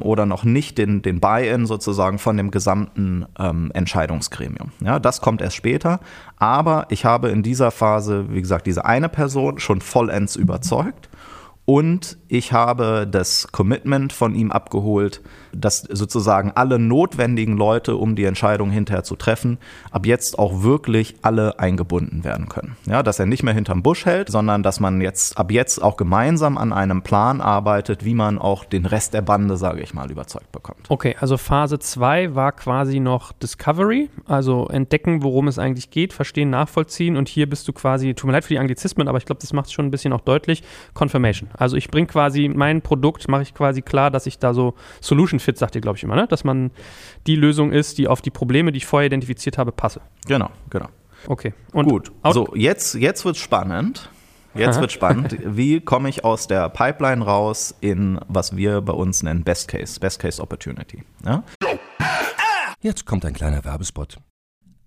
oder 0.00 0.26
noch 0.26 0.44
nicht 0.44 0.78
den, 0.78 1.02
den 1.02 1.20
Buy-in 1.20 1.66
sozusagen 1.66 2.18
von 2.18 2.36
dem 2.36 2.50
gesamten 2.50 3.26
ähm, 3.38 3.70
Entscheidungsgremium. 3.74 4.72
Ja, 4.80 4.98
das 4.98 5.20
kommt 5.20 5.40
erst 5.40 5.56
später. 5.56 6.00
Aber 6.36 6.86
ich 6.90 7.04
habe 7.04 7.28
in 7.28 7.42
dieser 7.42 7.70
Phase, 7.70 8.26
wie 8.30 8.40
gesagt, 8.40 8.66
diese 8.66 8.84
eine 8.84 9.08
Person 9.08 9.60
schon 9.60 9.80
vollends 9.80 10.36
überzeugt 10.36 11.08
und 11.64 12.18
ich 12.28 12.52
habe 12.52 13.06
das 13.10 13.48
Commitment 13.50 14.12
von 14.12 14.34
ihm 14.34 14.52
abgeholt, 14.52 15.22
dass 15.56 15.80
sozusagen 15.80 16.52
alle 16.54 16.78
notwendigen 16.78 17.56
Leute, 17.56 17.96
um 17.96 18.16
die 18.16 18.24
Entscheidung 18.24 18.70
hinterher 18.70 19.04
zu 19.04 19.16
treffen, 19.16 19.58
ab 19.90 20.06
jetzt 20.06 20.38
auch 20.38 20.62
wirklich 20.62 21.14
alle 21.22 21.58
eingebunden 21.58 22.24
werden 22.24 22.48
können. 22.48 22.76
Ja, 22.86 23.02
dass 23.02 23.18
er 23.18 23.26
nicht 23.26 23.42
mehr 23.42 23.54
hinterm 23.54 23.82
Busch 23.82 24.06
hält, 24.06 24.30
sondern 24.30 24.62
dass 24.62 24.80
man 24.80 25.00
jetzt 25.00 25.38
ab 25.38 25.50
jetzt 25.50 25.82
auch 25.82 25.96
gemeinsam 25.96 26.58
an 26.58 26.72
einem 26.72 27.02
Plan 27.02 27.40
arbeitet, 27.40 28.04
wie 28.04 28.14
man 28.14 28.38
auch 28.38 28.64
den 28.64 28.86
Rest 28.86 29.14
der 29.14 29.22
Bande, 29.22 29.56
sage 29.56 29.82
ich 29.82 29.94
mal, 29.94 30.10
überzeugt 30.10 30.52
bekommt. 30.52 30.80
Okay, 30.88 31.16
also 31.20 31.36
Phase 31.36 31.78
2 31.78 32.34
war 32.34 32.52
quasi 32.52 33.00
noch 33.00 33.32
Discovery, 33.32 34.10
also 34.26 34.68
entdecken, 34.68 35.22
worum 35.22 35.48
es 35.48 35.58
eigentlich 35.58 35.90
geht, 35.90 36.12
verstehen, 36.12 36.50
nachvollziehen 36.50 37.16
und 37.16 37.28
hier 37.28 37.48
bist 37.48 37.68
du 37.68 37.72
quasi, 37.72 38.14
tut 38.14 38.26
mir 38.26 38.32
leid 38.32 38.44
für 38.44 38.54
die 38.54 38.58
Anglizismen, 38.58 39.08
aber 39.08 39.18
ich 39.18 39.26
glaube, 39.26 39.40
das 39.40 39.52
macht 39.52 39.66
es 39.66 39.72
schon 39.72 39.86
ein 39.86 39.90
bisschen 39.90 40.12
auch 40.12 40.20
deutlich, 40.20 40.62
Confirmation. 40.94 41.50
Also 41.56 41.76
ich 41.76 41.88
bringe 41.88 42.06
quasi 42.06 42.50
mein 42.52 42.82
Produkt, 42.82 43.28
mache 43.28 43.42
ich 43.42 43.54
quasi 43.54 43.82
klar, 43.82 44.10
dass 44.10 44.26
ich 44.26 44.38
da 44.38 44.54
so 44.54 44.74
Solution 45.00 45.40
Fit, 45.44 45.58
sagt 45.58 45.74
ihr, 45.74 45.80
glaube 45.80 45.96
ich, 45.96 46.02
immer, 46.02 46.16
ne? 46.16 46.26
dass 46.26 46.44
man 46.44 46.70
die 47.26 47.36
Lösung 47.36 47.72
ist, 47.72 47.98
die 47.98 48.08
auf 48.08 48.20
die 48.20 48.30
Probleme, 48.30 48.72
die 48.72 48.78
ich 48.78 48.86
vorher 48.86 49.06
identifiziert 49.06 49.58
habe, 49.58 49.72
passe. 49.72 50.00
Genau, 50.26 50.50
genau. 50.70 50.88
Okay. 51.26 51.54
Und 51.72 51.88
Gut, 51.88 52.12
so 52.30 52.48
jetzt, 52.54 52.94
jetzt 52.94 53.24
wird 53.24 53.36
spannend. 53.36 54.10
Jetzt 54.54 54.80
wird 54.80 54.92
spannend. 54.92 55.36
Wie 55.44 55.80
komme 55.80 56.08
ich 56.08 56.24
aus 56.24 56.46
der 56.46 56.68
Pipeline 56.68 57.24
raus 57.24 57.74
in, 57.80 58.20
was 58.28 58.56
wir 58.56 58.80
bei 58.82 58.92
uns 58.92 59.22
nennen, 59.22 59.42
Best 59.42 59.68
Case, 59.68 59.98
Best 59.98 60.20
Case 60.20 60.40
Opportunity? 60.40 61.02
Ja? 61.24 61.42
Jetzt 62.80 63.04
kommt 63.04 63.24
ein 63.24 63.32
kleiner 63.32 63.64
Werbespot. 63.64 64.18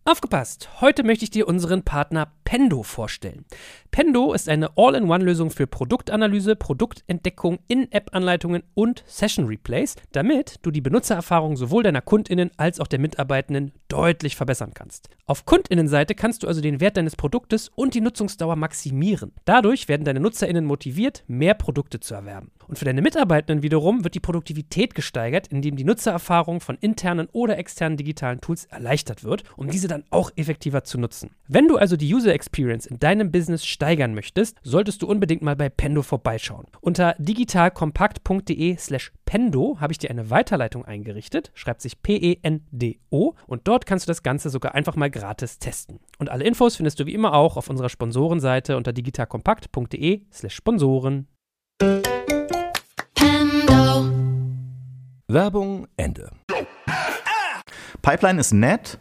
Aufgepasst! 0.08 0.70
Heute 0.80 1.04
möchte 1.04 1.26
ich 1.26 1.32
dir 1.32 1.50
unseren 1.50 1.84
Partner 1.84 2.32
Pendo 2.46 2.84
vorstellen. 2.84 3.44
Pendo 3.92 4.32
ist 4.32 4.48
eine 4.48 4.78
All-in-One-Lösung 4.78 5.50
für 5.50 5.68
Produktanalyse, 5.68 6.56
Produktentdeckung, 6.56 7.60
In-App-Anleitungen 7.68 8.64
und 8.74 9.04
Session-Replays, 9.06 9.98
damit 10.14 10.60
du 10.62 10.72
die 10.72 10.80
Benutzererfahrung 10.80 11.58
sowohl 11.58 11.84
deiner 11.84 12.00
KundInnen 12.00 12.52
als 12.56 12.80
auch 12.80 12.88
der 12.88 13.00
Mitarbeitenden 13.00 13.74
deutlich 13.90 14.38
verbessern 14.38 14.72
kannst. 14.74 15.10
Auf 15.26 15.44
KundInnenseite 15.44 16.16
kannst 16.16 16.44
du 16.44 16.48
also 16.48 16.62
den 16.62 16.80
Wert 16.80 16.96
deines 16.96 17.18
Produktes 17.18 17.68
und 17.76 17.94
die 17.94 18.00
Nutzungsdauer 18.00 18.56
maximieren. 18.56 19.34
Dadurch 19.44 19.90
werden 19.90 20.06
deine 20.06 20.22
NutzerInnen 20.22 20.64
motiviert, 20.64 21.26
mehr 21.28 21.54
Produkte 21.54 22.00
zu 22.00 22.14
erwerben. 22.14 22.52
Und 22.68 22.78
für 22.78 22.86
deine 22.86 23.02
Mitarbeitenden 23.02 23.64
wiederum 23.64 24.04
wird 24.04 24.16
die 24.16 24.20
Produktivität 24.20 24.96
gesteigert, 24.96 25.48
indem 25.48 25.76
die 25.76 25.84
Nutzererfahrung 25.84 26.60
von 26.60 26.78
internen 26.80 27.28
oder 27.32 27.58
externen 27.58 27.98
digitalen 27.98 28.42
Tools 28.42 28.66
erleichtert 28.66 29.24
wird, 29.24 29.44
um 29.56 29.70
diese 29.70 29.88
dann 29.88 30.04
auch 30.10 30.32
effektiver 30.36 30.84
zu 30.84 31.00
nutzen. 31.00 31.32
Wenn 31.48 31.68
du 31.68 31.78
also 31.78 31.96
die 31.96 32.14
User 32.14 32.34
Experience 32.34 32.86
in 32.86 33.00
deinem 33.00 33.32
Business 33.32 33.66
steigern 33.66 34.14
möchtest, 34.14 34.58
solltest 34.64 35.02
du 35.02 35.08
unbedingt 35.08 35.42
mal 35.42 35.56
bei 35.56 35.70
Pendo 35.70 36.02
vorbeischauen. 36.02 36.66
Unter 36.82 37.16
digitalkompakt.de/slash 37.20 39.12
Pendo 39.26 39.78
habe 39.80 39.92
ich 39.92 39.98
dir 39.98 40.10
eine 40.10 40.30
Weiterleitung 40.30 40.86
eingerichtet, 40.86 41.52
schreibt 41.54 41.82
sich 41.82 42.02
P-E-N-D-O 42.02 43.34
und 43.46 43.68
dort 43.68 43.86
kannst 43.86 44.08
du 44.08 44.10
das 44.10 44.24
Ganze 44.24 44.50
sogar 44.50 44.74
einfach 44.74 44.96
mal 44.96 45.12
gratis 45.12 45.60
testen. 45.60 46.00
Und 46.18 46.30
alle 46.30 46.46
Infos 46.46 46.78
findest 46.78 47.00
du 47.00 47.06
wie 47.06 47.14
immer 47.14 47.34
auch 47.34 47.58
auf 47.58 47.70
unserer 47.70 47.90
Sponsorenseite 47.90 48.78
unter 48.78 48.94
digitalkompakt.de/slash 48.94 50.56
Sponsoren. 50.56 51.28
Werbung 55.30 55.88
Ende. 55.98 56.32
Pipeline 58.02 58.40
ist 58.40 58.54
nett. 58.54 58.98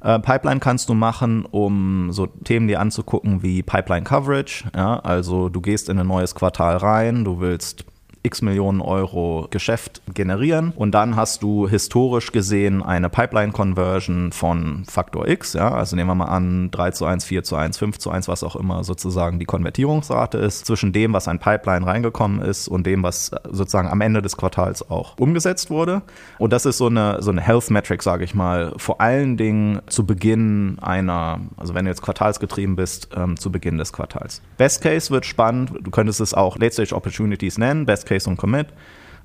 Äh, 0.00 0.18
Pipeline 0.20 0.58
kannst 0.58 0.88
du 0.88 0.94
machen, 0.94 1.44
um 1.44 2.12
so 2.12 2.26
Themen 2.26 2.66
dir 2.66 2.80
anzugucken 2.80 3.42
wie 3.42 3.62
Pipeline 3.62 4.04
Coverage. 4.04 4.70
Ja, 4.74 4.98
also 5.00 5.50
du 5.50 5.60
gehst 5.60 5.90
in 5.90 5.98
ein 5.98 6.06
neues 6.06 6.34
Quartal 6.34 6.78
rein, 6.78 7.24
du 7.24 7.40
willst 7.40 7.84
x 8.26 8.42
Millionen 8.42 8.80
Euro 8.80 9.46
Geschäft 9.50 10.02
generieren 10.12 10.72
und 10.76 10.92
dann 10.92 11.16
hast 11.16 11.42
du 11.42 11.68
historisch 11.68 12.32
gesehen 12.32 12.82
eine 12.82 13.08
Pipeline-Conversion 13.08 14.32
von 14.32 14.84
Faktor 14.84 15.28
X, 15.28 15.54
ja, 15.54 15.72
also 15.72 15.96
nehmen 15.96 16.10
wir 16.10 16.14
mal 16.14 16.26
an 16.26 16.70
3 16.70 16.90
zu 16.90 17.06
1, 17.06 17.24
4 17.24 17.44
zu 17.44 17.56
1, 17.56 17.78
5 17.78 17.98
zu 17.98 18.10
1, 18.10 18.28
was 18.28 18.42
auch 18.42 18.56
immer 18.56 18.84
sozusagen 18.84 19.38
die 19.38 19.44
Konvertierungsrate 19.44 20.38
ist, 20.38 20.66
zwischen 20.66 20.92
dem, 20.92 21.12
was 21.12 21.28
ein 21.28 21.38
Pipeline 21.38 21.86
reingekommen 21.86 22.40
ist 22.42 22.68
und 22.68 22.86
dem, 22.86 23.02
was 23.02 23.30
sozusagen 23.50 23.88
am 23.88 24.00
Ende 24.00 24.22
des 24.22 24.36
Quartals 24.36 24.90
auch 24.90 25.18
umgesetzt 25.18 25.70
wurde. 25.70 26.02
Und 26.38 26.52
das 26.52 26.66
ist 26.66 26.78
so 26.78 26.86
eine, 26.86 27.22
so 27.22 27.30
eine 27.30 27.40
Health 27.40 27.70
Metric, 27.70 28.02
sage 28.02 28.24
ich 28.24 28.34
mal, 28.34 28.72
vor 28.76 29.00
allen 29.00 29.36
Dingen 29.36 29.80
zu 29.86 30.06
Beginn 30.06 30.78
einer, 30.80 31.40
also 31.56 31.74
wenn 31.74 31.84
du 31.84 31.90
jetzt 31.90 32.02
quartalsgetrieben 32.02 32.76
bist, 32.76 33.08
ähm, 33.16 33.36
zu 33.36 33.50
Beginn 33.50 33.78
des 33.78 33.92
Quartals. 33.92 34.42
Best 34.56 34.82
Case 34.82 35.10
wird 35.10 35.26
spannend, 35.26 35.72
du 35.80 35.90
könntest 35.90 36.20
es 36.20 36.34
auch 36.34 36.58
Late 36.58 36.72
Stage 36.72 36.94
Opportunities 36.94 37.58
nennen, 37.58 37.86
Best 37.86 38.06
Case 38.06 38.15
Case 38.16 38.30
und 38.30 38.36
Commit. 38.36 38.68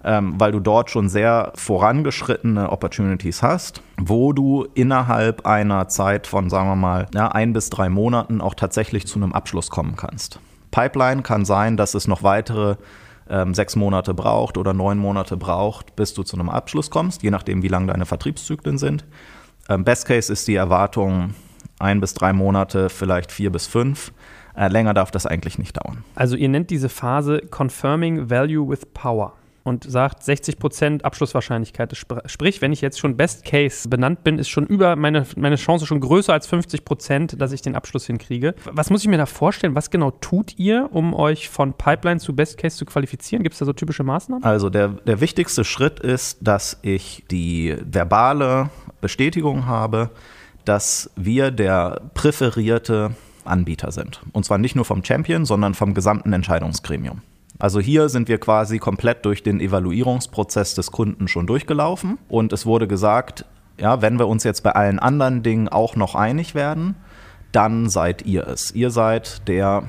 ähm, 0.03 0.33
weil 0.39 0.51
du 0.51 0.59
dort 0.59 0.89
schon 0.89 1.09
sehr 1.09 1.51
vorangeschrittene 1.55 2.71
Opportunities 2.71 3.43
hast, 3.43 3.81
wo 3.99 4.33
du 4.33 4.67
innerhalb 4.73 5.45
einer 5.45 5.87
Zeit 5.87 6.27
von, 6.27 6.49
sagen 6.49 6.69
wir 6.69 6.75
mal, 6.75 7.07
ja, 7.13 7.27
ein 7.27 7.53
bis 7.53 7.69
drei 7.69 7.89
Monaten 7.89 8.41
auch 8.41 8.55
tatsächlich 8.55 9.05
zu 9.05 9.19
einem 9.19 9.33
Abschluss 9.33 9.69
kommen 9.69 9.95
kannst. 9.95 10.39
Pipeline 10.71 11.21
kann 11.21 11.45
sein, 11.45 11.77
dass 11.77 11.93
es 11.93 12.07
noch 12.07 12.23
weitere 12.23 12.77
ähm, 13.29 13.53
sechs 13.53 13.75
Monate 13.75 14.13
braucht 14.13 14.57
oder 14.57 14.73
neun 14.73 14.97
Monate 14.97 15.37
braucht, 15.37 15.95
bis 15.95 16.13
du 16.13 16.23
zu 16.23 16.35
einem 16.35 16.49
Abschluss 16.49 16.89
kommst, 16.89 17.23
je 17.23 17.31
nachdem, 17.31 17.61
wie 17.61 17.67
lang 17.67 17.87
deine 17.87 18.05
Vertriebszyklen 18.05 18.77
sind. 18.77 19.05
Ähm, 19.69 19.83
Best 19.83 20.07
Case 20.07 20.31
ist 20.31 20.47
die 20.47 20.55
Erwartung 20.55 21.35
ein 21.77 21.99
bis 21.99 22.13
drei 22.13 22.33
Monate, 22.33 22.89
vielleicht 22.89 23.31
vier 23.31 23.51
bis 23.51 23.67
fünf. 23.67 24.11
Äh, 24.55 24.67
länger 24.67 24.93
darf 24.93 25.11
das 25.11 25.25
eigentlich 25.25 25.57
nicht 25.57 25.77
dauern. 25.77 26.03
Also 26.15 26.35
ihr 26.35 26.49
nennt 26.49 26.69
diese 26.69 26.89
Phase 26.89 27.41
Confirming 27.49 28.29
Value 28.29 28.69
with 28.69 28.85
Power 28.93 29.33
und 29.63 29.89
sagt 29.89 30.23
60% 30.23 31.03
Abschlusswahrscheinlichkeit. 31.03 31.95
Sprich, 32.25 32.61
wenn 32.61 32.71
ich 32.71 32.81
jetzt 32.81 32.99
schon 32.99 33.15
Best 33.17 33.45
Case 33.45 33.87
benannt 33.87 34.23
bin, 34.23 34.39
ist 34.39 34.49
schon 34.49 34.65
über 34.65 34.95
meine, 34.95 35.25
meine 35.35 35.55
Chance 35.55 35.85
schon 35.85 35.99
größer 35.99 36.33
als 36.33 36.51
50%, 36.51 37.37
dass 37.37 37.51
ich 37.51 37.61
den 37.61 37.75
Abschluss 37.75 38.07
hinkriege. 38.07 38.55
Was 38.71 38.89
muss 38.89 39.01
ich 39.01 39.07
mir 39.07 39.17
da 39.17 39.25
vorstellen? 39.25 39.75
Was 39.75 39.89
genau 39.89 40.11
tut 40.11 40.57
ihr, 40.57 40.89
um 40.91 41.13
euch 41.13 41.49
von 41.49 41.73
Pipeline 41.73 42.19
zu 42.19 42.35
Best 42.35 42.57
Case 42.57 42.77
zu 42.77 42.85
qualifizieren? 42.85 43.43
Gibt 43.43 43.53
es 43.53 43.59
da 43.59 43.65
so 43.65 43.73
typische 43.73 44.03
Maßnahmen? 44.03 44.43
Also 44.43 44.69
der, 44.69 44.89
der 44.89 45.21
wichtigste 45.21 45.63
Schritt 45.63 45.99
ist, 45.99 46.39
dass 46.41 46.79
ich 46.81 47.23
die 47.29 47.75
verbale 47.83 48.69
Bestätigung 48.99 49.67
habe, 49.67 50.09
dass 50.65 51.11
wir 51.15 51.51
der 51.51 52.01
präferierte 52.13 53.11
Anbieter 53.45 53.91
sind. 53.91 54.21
Und 54.31 54.45
zwar 54.45 54.57
nicht 54.57 54.75
nur 54.75 54.85
vom 54.85 55.03
Champion, 55.03 55.45
sondern 55.45 55.73
vom 55.73 55.93
gesamten 55.93 56.33
Entscheidungsgremium. 56.33 57.21
Also 57.59 57.79
hier 57.79 58.09
sind 58.09 58.27
wir 58.27 58.39
quasi 58.39 58.79
komplett 58.79 59.25
durch 59.25 59.43
den 59.43 59.59
Evaluierungsprozess 59.59 60.73
des 60.73 60.91
Kunden 60.91 61.27
schon 61.27 61.45
durchgelaufen 61.45 62.17
und 62.27 62.53
es 62.53 62.65
wurde 62.65 62.87
gesagt, 62.87 63.45
ja, 63.77 64.01
wenn 64.01 64.17
wir 64.17 64.27
uns 64.27 64.43
jetzt 64.43 64.61
bei 64.63 64.71
allen 64.71 64.99
anderen 64.99 65.43
Dingen 65.43 65.69
auch 65.69 65.95
noch 65.95 66.15
einig 66.15 66.55
werden, 66.55 66.95
dann 67.51 67.89
seid 67.89 68.25
ihr 68.25 68.47
es. 68.47 68.71
Ihr 68.71 68.89
seid 68.89 69.47
der 69.47 69.83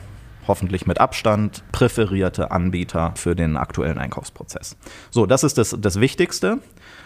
hoffentlich 0.47 0.87
mit 0.87 1.01
Abstand 1.01 1.63
präferierte 1.73 2.51
Anbieter 2.51 3.13
für 3.17 3.35
den 3.35 3.57
aktuellen 3.57 3.99
Einkaufsprozess. 3.99 4.77
So, 5.11 5.27
das 5.27 5.45
ist 5.45 5.59
das, 5.59 5.77
das 5.79 6.01
Wichtigste. 6.01 6.59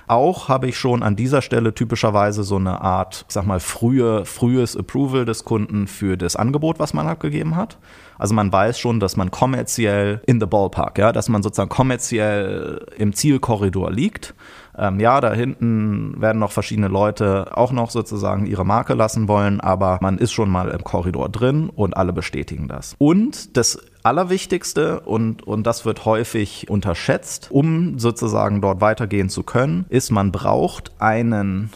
Auch 0.09 0.49
habe 0.49 0.69
ich 0.69 0.79
schon 0.79 1.03
an 1.03 1.17
dieser 1.17 1.43
Stelle 1.43 1.75
typischerweise 1.75 2.45
so 2.45 2.57
eine 2.57 2.81
Art, 2.81 3.25
ich 3.29 3.35
sag 3.35 3.45
mal, 3.45 3.59
frühe, 3.59 4.25
frühes 4.25 4.77
Approval 4.77 5.25
des 5.25 5.45
Kunden 5.45 5.89
für 5.89 6.17
das 6.17 6.37
Angebot, 6.37 6.79
was 6.79 6.95
man 6.95 7.09
abgegeben 7.09 7.57
hat. 7.57 7.77
Also 8.19 8.35
man 8.35 8.53
weiß 8.53 8.79
schon, 8.79 9.01
dass 9.01 9.17
man 9.17 9.31
kommerziell 9.31 10.23
in 10.27 10.41
the 10.41 10.47
ballpark, 10.47 10.99
ja, 10.99 11.13
dass 11.13 11.29
man 11.29 11.43
sozusagen 11.43 11.69
kommerziell 11.69 12.87
im 12.97 13.13
Zielkorridor 13.13 13.91
liegt. 13.91 14.35
Ähm, 14.79 15.01
ja, 15.01 15.21
da 15.21 15.33
hinten 15.33 16.21
werden 16.21 16.39
noch 16.39 16.53
verschiedene 16.53 16.89
Leute 16.89 17.57
auch 17.57 17.73
noch 17.73 17.91
sozusagen 17.91 18.47
ihre 18.47 18.65
Marke 18.65 18.95
lassen 18.95 19.29
wollen, 19.29 19.61
aber 19.61 19.99
man 20.01 20.19
ist 20.19 20.33
schon 20.33 20.51
mal 20.51 20.69
im 20.69 20.85
Korridor 20.85 21.29
drin 21.29 21.71
und 21.75 21.97
alle 21.97 22.13
bestätigen 22.13 22.69
das. 22.69 22.95
Und 22.99 23.57
das 23.57 23.79
Allerwichtigste, 24.03 25.01
und, 25.01 25.47
und 25.47 25.67
das 25.67 25.85
wird 25.85 26.05
häufig 26.05 26.71
unterschätzt, 26.71 27.49
um 27.51 27.99
sozusagen 27.99 28.61
dort 28.61 28.81
weitergehen 28.81 29.29
zu 29.29 29.43
können, 29.43 29.87
ist, 29.89 30.11
man 30.11 30.31
braucht 30.31 30.93
einen 31.01 31.71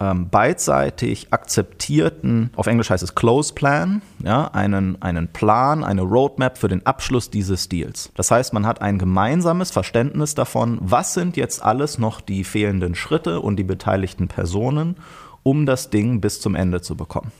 ähm, 0.00 0.28
beidseitig 0.28 1.28
akzeptierten, 1.32 2.50
auf 2.56 2.66
Englisch 2.66 2.90
heißt 2.90 3.02
es 3.02 3.14
Close 3.14 3.54
Plan, 3.54 4.02
ja, 4.22 4.46
einen, 4.48 5.00
einen 5.00 5.28
Plan, 5.28 5.84
eine 5.84 6.02
Roadmap 6.02 6.58
für 6.58 6.68
den 6.68 6.84
Abschluss 6.84 7.30
dieses 7.30 7.68
Deals. 7.68 8.10
Das 8.14 8.30
heißt, 8.30 8.52
man 8.52 8.66
hat 8.66 8.80
ein 8.80 8.98
gemeinsames 8.98 9.70
Verständnis 9.70 10.34
davon, 10.34 10.78
was 10.80 11.14
sind 11.14 11.36
jetzt 11.36 11.62
alles 11.62 11.98
noch 11.98 12.20
die 12.20 12.44
fehlenden 12.44 12.94
Schritte 12.94 13.40
und 13.40 13.56
die 13.56 13.64
beteiligten 13.64 14.28
Personen, 14.28 14.96
um 15.42 15.66
das 15.66 15.90
Ding 15.90 16.20
bis 16.20 16.40
zum 16.40 16.54
Ende 16.54 16.80
zu 16.80 16.96
bekommen. 16.96 17.30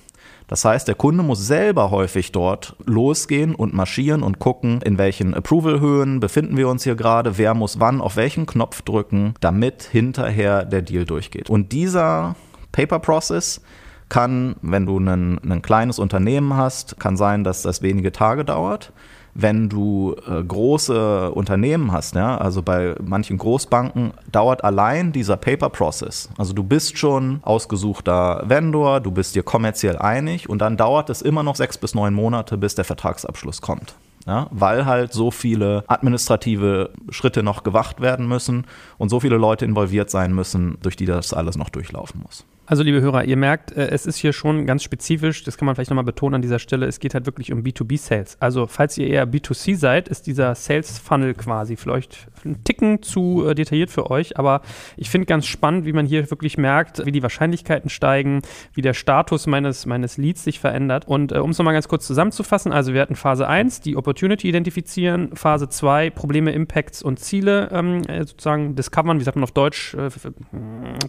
Das 0.46 0.64
heißt, 0.64 0.86
der 0.86 0.94
Kunde 0.94 1.22
muss 1.22 1.46
selber 1.46 1.90
häufig 1.90 2.32
dort 2.32 2.76
losgehen 2.84 3.54
und 3.54 3.72
marschieren 3.72 4.22
und 4.22 4.38
gucken, 4.38 4.82
in 4.82 4.98
welchen 4.98 5.34
Approval-Höhen 5.34 6.20
befinden 6.20 6.56
wir 6.56 6.68
uns 6.68 6.84
hier 6.84 6.96
gerade, 6.96 7.38
wer 7.38 7.54
muss 7.54 7.80
wann 7.80 8.00
auf 8.00 8.16
welchen 8.16 8.46
Knopf 8.46 8.82
drücken, 8.82 9.34
damit 9.40 9.82
hinterher 9.82 10.64
der 10.64 10.82
Deal 10.82 11.06
durchgeht. 11.06 11.48
Und 11.48 11.72
dieser 11.72 12.36
Paper 12.72 12.98
Process 12.98 13.62
kann, 14.10 14.56
wenn 14.60 14.84
du 14.84 14.98
ein, 14.98 15.38
ein 15.38 15.62
kleines 15.62 15.98
Unternehmen 15.98 16.56
hast, 16.56 17.00
kann 17.00 17.16
sein, 17.16 17.42
dass 17.42 17.62
das 17.62 17.80
wenige 17.80 18.12
Tage 18.12 18.44
dauert 18.44 18.92
wenn 19.34 19.68
du 19.68 20.14
äh, 20.28 20.42
große 20.42 21.32
Unternehmen 21.32 21.92
hast, 21.92 22.14
ja, 22.14 22.38
also 22.38 22.62
bei 22.62 22.94
manchen 23.02 23.36
Großbanken 23.36 24.12
dauert 24.30 24.62
allein 24.64 25.12
dieser 25.12 25.36
Paper 25.36 25.70
Process. 25.70 26.28
Also 26.38 26.52
du 26.52 26.62
bist 26.62 26.98
schon 26.98 27.40
ausgesuchter 27.42 28.44
Vendor, 28.46 29.00
du 29.00 29.10
bist 29.10 29.34
dir 29.34 29.42
kommerziell 29.42 29.98
einig 29.98 30.48
und 30.48 30.60
dann 30.60 30.76
dauert 30.76 31.10
es 31.10 31.20
immer 31.20 31.42
noch 31.42 31.56
sechs 31.56 31.76
bis 31.76 31.94
neun 31.94 32.14
Monate, 32.14 32.56
bis 32.56 32.74
der 32.74 32.84
Vertragsabschluss 32.84 33.60
kommt. 33.60 33.96
Ja, 34.26 34.46
weil 34.52 34.86
halt 34.86 35.12
so 35.12 35.30
viele 35.30 35.84
administrative 35.86 36.90
Schritte 37.10 37.42
noch 37.42 37.62
gewacht 37.62 38.00
werden 38.00 38.26
müssen 38.26 38.66
und 38.96 39.10
so 39.10 39.20
viele 39.20 39.36
Leute 39.36 39.66
involviert 39.66 40.08
sein 40.08 40.34
müssen, 40.34 40.78
durch 40.80 40.96
die 40.96 41.04
das 41.04 41.34
alles 41.34 41.58
noch 41.58 41.68
durchlaufen 41.68 42.22
muss. 42.22 42.46
Also, 42.66 42.82
liebe 42.82 43.02
Hörer, 43.02 43.24
ihr 43.24 43.36
merkt, 43.36 43.72
äh, 43.76 43.88
es 43.88 44.06
ist 44.06 44.16
hier 44.16 44.32
schon 44.32 44.64
ganz 44.64 44.82
spezifisch, 44.82 45.44
das 45.44 45.58
kann 45.58 45.66
man 45.66 45.74
vielleicht 45.74 45.90
nochmal 45.90 46.04
betonen 46.04 46.36
an 46.36 46.42
dieser 46.42 46.58
Stelle, 46.58 46.86
es 46.86 46.98
geht 46.98 47.12
halt 47.12 47.26
wirklich 47.26 47.52
um 47.52 47.62
B2B-Sales. 47.62 48.38
Also, 48.40 48.66
falls 48.66 48.96
ihr 48.96 49.06
eher 49.06 49.28
B2C 49.28 49.76
seid, 49.76 50.08
ist 50.08 50.26
dieser 50.26 50.54
Sales-Funnel 50.54 51.34
quasi 51.34 51.76
vielleicht 51.76 52.26
ein 52.42 52.64
Ticken 52.64 53.02
zu 53.02 53.46
äh, 53.46 53.54
detailliert 53.54 53.90
für 53.90 54.10
euch, 54.10 54.38
aber 54.38 54.62
ich 54.96 55.10
finde 55.10 55.26
ganz 55.26 55.44
spannend, 55.46 55.84
wie 55.84 55.92
man 55.92 56.06
hier 56.06 56.30
wirklich 56.30 56.56
merkt, 56.56 57.04
wie 57.04 57.12
die 57.12 57.22
Wahrscheinlichkeiten 57.22 57.90
steigen, 57.90 58.40
wie 58.72 58.80
der 58.80 58.94
Status 58.94 59.46
meines, 59.46 59.84
meines 59.84 60.16
Leads 60.16 60.44
sich 60.44 60.58
verändert. 60.58 61.06
Und 61.06 61.32
äh, 61.32 61.38
um 61.38 61.50
es 61.50 61.58
nochmal 61.58 61.74
ganz 61.74 61.88
kurz 61.88 62.06
zusammenzufassen, 62.06 62.72
also 62.72 62.94
wir 62.94 63.02
hatten 63.02 63.16
Phase 63.16 63.46
1, 63.46 63.82
die 63.82 63.94
Opportunity 63.94 64.48
identifizieren, 64.48 65.36
Phase 65.36 65.68
2, 65.68 66.08
Probleme, 66.10 66.52
Impacts 66.52 67.02
und 67.02 67.18
Ziele 67.18 67.68
ähm, 67.72 68.02
äh, 68.08 68.24
sozusagen 68.24 68.74
discovern, 68.74 69.20
wie 69.20 69.24
sagt 69.24 69.36
man 69.36 69.44
auf 69.44 69.52
Deutsch, 69.52 69.94
äh, 69.94 70.08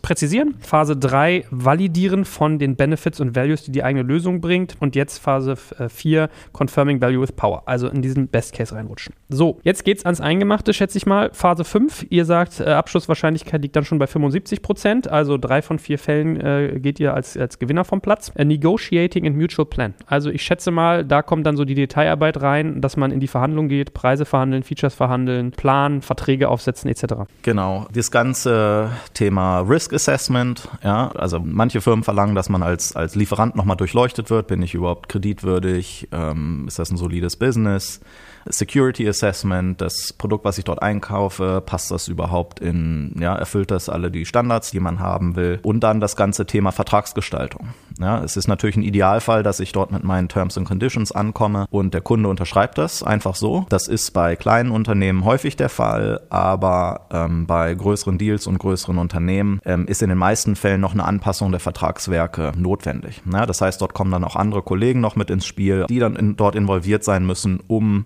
präzisieren. 0.02 0.56
Phase 0.60 0.98
3, 0.98 1.45
Validieren 1.52 2.26
von 2.26 2.60
den 2.60 2.76
Benefits 2.76 3.20
und 3.20 3.36
Values, 3.36 3.64
die 3.64 3.72
die 3.72 3.84
eigene 3.84 4.04
Lösung 4.04 4.42
bringt. 4.42 4.76
Und 4.80 4.96
jetzt 4.96 5.20
Phase 5.20 5.56
4, 5.56 6.24
äh, 6.24 6.28
Confirming 6.52 7.02
Value 7.02 7.22
with 7.22 7.32
Power. 7.34 7.64
Also 7.66 7.88
in 7.88 8.02
diesen 8.02 8.28
Best 8.28 8.54
Case 8.54 8.74
reinrutschen. 8.74 9.14
So, 9.30 9.60
jetzt 9.64 9.84
geht 9.84 10.00
es 10.00 10.06
ans 10.06 10.22
Eingemachte, 10.22 10.74
schätze 10.74 10.98
ich 10.98 11.06
mal. 11.06 11.30
Phase 11.34 11.64
5, 11.64 12.08
ihr 12.10 12.26
sagt, 12.26 12.60
äh, 12.60 12.66
Abschlusswahrscheinlichkeit 12.66 13.62
liegt 13.62 13.76
dann 13.76 13.86
schon 13.86 14.00
bei 14.00 14.08
75 14.08 14.62
Prozent. 14.62 15.08
Also 15.10 15.38
drei 15.38 15.62
von 15.62 15.80
vier 15.80 16.00
Fällen 16.00 16.40
äh, 16.40 16.80
geht 16.80 17.00
ihr 17.00 17.14
als, 17.14 17.38
als 17.38 17.60
Gewinner 17.60 17.84
vom 17.86 18.02
Platz. 18.02 18.32
Äh, 18.36 18.46
negotiating 18.46 19.26
and 19.26 19.38
Mutual 19.38 19.66
Plan. 19.66 19.94
Also 20.06 20.30
ich 20.30 20.44
schätze 20.44 20.72
mal, 20.72 21.04
da 21.04 21.22
kommt 21.22 21.46
dann 21.46 21.58
so 21.58 21.66
die 21.66 21.76
Detailarbeit 21.76 22.42
rein, 22.42 22.82
dass 22.82 22.98
man 22.98 23.12
in 23.12 23.20
die 23.20 23.28
Verhandlung 23.28 23.68
geht, 23.68 23.94
Preise 23.94 24.26
verhandeln, 24.26 24.64
Features 24.64 24.94
verhandeln, 24.94 25.52
planen, 25.52 26.02
Verträge 26.02 26.50
aufsetzen 26.50 26.90
etc. 26.90 27.26
Genau. 27.42 27.88
Das 27.94 28.12
ganze 28.12 28.90
Thema 29.14 29.62
Risk 29.62 29.94
Assessment, 29.94 30.68
ja, 30.84 31.10
also 31.16 31.35
also 31.36 31.46
manche 31.46 31.82
Firmen 31.82 32.04
verlangen, 32.04 32.36
dass 32.36 32.50
man 32.50 32.64
als, 32.64 32.96
als 32.96 33.16
Lieferant 33.16 33.56
nochmal 33.56 33.78
durchleuchtet 33.78 34.30
wird. 34.30 34.48
Bin 34.48 34.62
ich 34.62 34.74
überhaupt 34.74 35.10
kreditwürdig? 35.10 36.08
Ähm, 36.12 36.66
ist 36.68 36.80
das 36.80 36.92
ein 36.92 36.98
solides 36.98 37.36
Business? 37.36 38.00
Security 38.48 39.08
Assessment, 39.08 39.82
das 39.82 40.14
Produkt, 40.14 40.46
was 40.46 40.58
ich 40.58 40.66
dort 40.66 40.82
einkaufe, 40.82 41.64
passt 41.66 41.90
das 41.90 42.08
überhaupt 42.08 42.60
in, 42.60 43.16
ja, 43.20 43.36
erfüllt 43.36 43.72
das 43.72 43.90
alle 43.90 44.12
die 44.12 44.26
Standards, 44.26 44.72
die 44.72 44.80
man 44.80 45.00
haben 45.00 45.36
will? 45.36 45.60
Und 45.64 45.80
dann 45.82 46.00
das 46.00 46.16
ganze 46.16 46.46
Thema 46.46 46.72
Vertragsgestaltung. 46.72 47.70
Ja, 48.00 48.24
es 48.24 48.38
ist 48.38 48.48
natürlich 48.48 48.76
ein 48.76 48.84
Idealfall, 48.84 49.44
dass 49.44 49.60
ich 49.60 49.72
dort 49.72 49.92
mit 49.92 50.04
meinen 50.04 50.28
Terms 50.28 50.58
and 50.58 50.68
Conditions 50.68 51.12
ankomme 51.12 51.66
und 51.70 51.94
der 51.94 52.02
Kunde 52.02 52.30
unterschreibt 52.30 52.78
das 52.78 53.04
einfach 53.04 53.36
so. 53.36 53.66
Das 53.70 53.88
ist 53.88 54.12
bei 54.12 54.36
kleinen 54.36 54.72
Unternehmen 54.72 55.24
häufig 55.26 55.56
der 55.56 55.70
Fall, 55.70 56.22
aber 56.30 57.08
ähm, 57.12 57.46
bei 57.46 57.74
größeren 57.74 58.18
Deals 58.18 58.48
und 58.48 58.58
größeren 58.58 58.98
Unternehmen 58.98 59.60
ähm, 59.66 59.88
ist 59.88 60.02
in 60.02 60.10
den 60.10 60.18
meisten 60.18 60.56
Fällen 60.56 60.82
noch 60.82 60.94
eine 60.94 61.06
Anpassung 61.06 61.52
der 61.52 61.60
Vertragswerke 61.60 62.52
notwendig. 62.58 63.22
Ja, 63.32 63.46
das 63.46 63.62
heißt, 63.62 63.82
dort 63.82 63.94
kommen 63.94 64.12
dann 64.12 64.24
auch 64.24 64.36
andere 64.36 64.62
Kollegen 64.62 65.00
noch 65.00 65.16
mit 65.16 65.30
ins 65.30 65.46
Spiel, 65.46 65.86
die 65.90 66.00
dann 66.00 66.16
in, 66.16 66.36
dort 66.36 66.56
involviert 66.56 67.04
sein 67.04 67.26
müssen, 67.26 67.60
um 67.68 68.06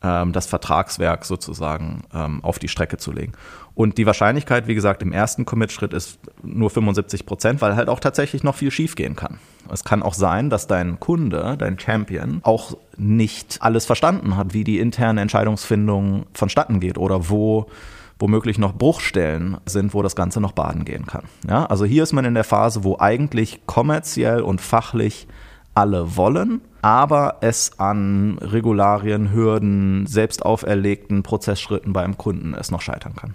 das 0.00 0.46
Vertragswerk 0.46 1.24
sozusagen 1.24 2.02
ähm, 2.14 2.42
auf 2.42 2.58
die 2.58 2.68
Strecke 2.68 2.96
zu 2.96 3.12
legen. 3.12 3.32
Und 3.74 3.98
die 3.98 4.06
Wahrscheinlichkeit, 4.06 4.66
wie 4.66 4.74
gesagt, 4.74 5.02
im 5.02 5.12
ersten 5.12 5.44
Commit-Schritt 5.44 5.92
ist 5.92 6.18
nur 6.42 6.70
75 6.70 7.26
Prozent, 7.26 7.60
weil 7.60 7.76
halt 7.76 7.88
auch 7.88 8.00
tatsächlich 8.00 8.42
noch 8.42 8.54
viel 8.54 8.70
schiefgehen 8.70 9.16
kann. 9.16 9.38
Es 9.72 9.84
kann 9.84 10.02
auch 10.02 10.14
sein, 10.14 10.50
dass 10.50 10.66
dein 10.66 11.00
Kunde, 11.00 11.56
dein 11.58 11.78
Champion, 11.78 12.40
auch 12.42 12.76
nicht 12.96 13.58
alles 13.60 13.86
verstanden 13.86 14.36
hat, 14.36 14.54
wie 14.54 14.64
die 14.64 14.78
interne 14.78 15.20
Entscheidungsfindung 15.20 16.26
vonstatten 16.34 16.80
geht 16.80 16.98
oder 16.98 17.28
wo 17.28 17.66
womöglich 18.18 18.58
noch 18.58 18.74
Bruchstellen 18.74 19.56
sind, 19.64 19.94
wo 19.94 20.02
das 20.02 20.14
Ganze 20.14 20.40
noch 20.40 20.52
baden 20.52 20.84
gehen 20.84 21.06
kann. 21.06 21.24
Ja, 21.48 21.64
also 21.64 21.86
hier 21.86 22.02
ist 22.02 22.12
man 22.12 22.26
in 22.26 22.34
der 22.34 22.44
Phase, 22.44 22.84
wo 22.84 22.98
eigentlich 22.98 23.62
kommerziell 23.66 24.42
und 24.42 24.60
fachlich 24.60 25.26
alle 25.74 26.16
wollen, 26.16 26.60
aber 26.82 27.38
es 27.40 27.78
an 27.78 28.38
Regularien, 28.40 29.32
Hürden, 29.32 30.06
selbst 30.06 30.44
auferlegten 30.44 31.22
Prozessschritten 31.22 31.92
beim 31.92 32.16
Kunden 32.16 32.54
es 32.54 32.70
noch 32.70 32.80
scheitern 32.80 33.14
kann. 33.14 33.34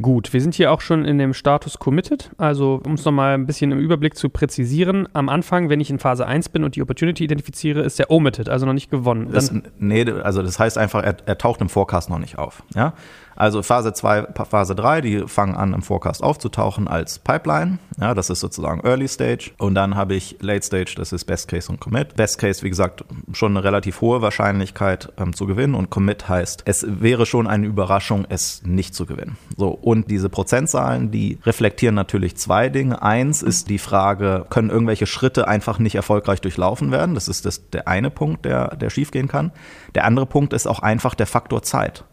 Gut, 0.00 0.32
wir 0.32 0.40
sind 0.40 0.54
hier 0.54 0.70
auch 0.70 0.80
schon 0.80 1.04
in 1.04 1.18
dem 1.18 1.34
Status 1.34 1.78
committed. 1.78 2.30
Also, 2.38 2.80
um 2.84 2.94
es 2.94 3.04
nochmal 3.04 3.34
ein 3.34 3.46
bisschen 3.46 3.72
im 3.72 3.78
Überblick 3.78 4.16
zu 4.16 4.28
präzisieren, 4.28 5.08
am 5.14 5.28
Anfang, 5.28 5.68
wenn 5.68 5.80
ich 5.80 5.90
in 5.90 5.98
Phase 5.98 6.26
1 6.26 6.50
bin 6.50 6.62
und 6.62 6.76
die 6.76 6.82
Opportunity 6.82 7.24
identifiziere, 7.24 7.80
ist 7.80 7.98
der 7.98 8.10
omitted, 8.10 8.48
also 8.48 8.66
noch 8.66 8.72
nicht 8.72 8.90
gewonnen. 8.90 9.30
Das, 9.32 9.52
nee, 9.78 10.08
also 10.08 10.42
das 10.42 10.58
heißt 10.60 10.78
einfach, 10.78 11.02
er, 11.02 11.16
er 11.26 11.38
taucht 11.38 11.60
im 11.60 11.68
Forecast 11.68 12.08
noch 12.08 12.20
nicht 12.20 12.38
auf. 12.38 12.62
Ja? 12.74 12.94
Also 13.40 13.62
Phase 13.62 13.94
2, 13.94 14.34
Phase 14.50 14.74
3, 14.74 15.00
die 15.00 15.20
fangen 15.26 15.54
an 15.54 15.72
im 15.72 15.80
Forecast 15.80 16.22
aufzutauchen 16.22 16.88
als 16.88 17.18
Pipeline. 17.18 17.78
Ja, 17.98 18.12
das 18.12 18.28
ist 18.28 18.40
sozusagen 18.40 18.82
Early 18.84 19.08
Stage. 19.08 19.52
Und 19.56 19.74
dann 19.76 19.94
habe 19.94 20.14
ich 20.14 20.36
Late 20.40 20.62
Stage, 20.62 20.92
das 20.96 21.14
ist 21.14 21.24
Best 21.24 21.48
Case 21.48 21.72
und 21.72 21.80
Commit. 21.80 22.16
Best 22.16 22.38
Case, 22.38 22.62
wie 22.62 22.68
gesagt, 22.68 23.02
schon 23.32 23.56
eine 23.56 23.64
relativ 23.64 24.02
hohe 24.02 24.20
Wahrscheinlichkeit 24.20 25.10
ähm, 25.16 25.34
zu 25.34 25.46
gewinnen. 25.46 25.74
Und 25.74 25.88
Commit 25.88 26.28
heißt, 26.28 26.64
es 26.66 26.84
wäre 26.86 27.24
schon 27.24 27.46
eine 27.46 27.66
Überraschung, 27.66 28.26
es 28.28 28.62
nicht 28.62 28.94
zu 28.94 29.06
gewinnen. 29.06 29.38
So, 29.56 29.78
und 29.82 30.10
diese 30.10 30.28
Prozentzahlen, 30.28 31.10
die 31.10 31.38
reflektieren 31.44 31.94
natürlich 31.94 32.36
zwei 32.36 32.68
Dinge. 32.68 33.02
Eins 33.02 33.42
ist 33.42 33.68
die 33.68 33.78
Frage, 33.78 34.46
können 34.50 34.70
irgendwelche 34.70 35.06
Schritte 35.06 35.48
einfach 35.48 35.78
nicht 35.78 35.94
erfolgreich 35.94 36.40
durchlaufen 36.40 36.92
werden? 36.92 37.14
Das 37.14 37.28
ist 37.28 37.46
das, 37.46 37.70
der 37.70 37.88
eine 37.88 38.10
Punkt, 38.10 38.44
der, 38.44 38.76
der 38.76 38.90
schiefgehen 38.90 39.28
kann. 39.28 39.52
Der 39.94 40.04
andere 40.04 40.26
Punkt 40.26 40.52
ist 40.52 40.66
auch 40.66 40.80
einfach 40.80 41.14
der 41.14 41.26
Faktor 41.26 41.62
Zeit. 41.62 42.04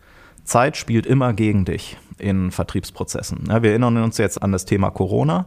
Zeit 0.43 0.77
spielt 0.77 1.05
immer 1.05 1.33
gegen 1.33 1.65
dich 1.65 1.97
in 2.17 2.51
Vertriebsprozessen. 2.51 3.45
Ja, 3.49 3.61
wir 3.63 3.71
erinnern 3.71 3.97
uns 3.97 4.17
jetzt 4.17 4.41
an 4.41 4.51
das 4.51 4.65
Thema 4.65 4.89
Corona. 4.89 5.45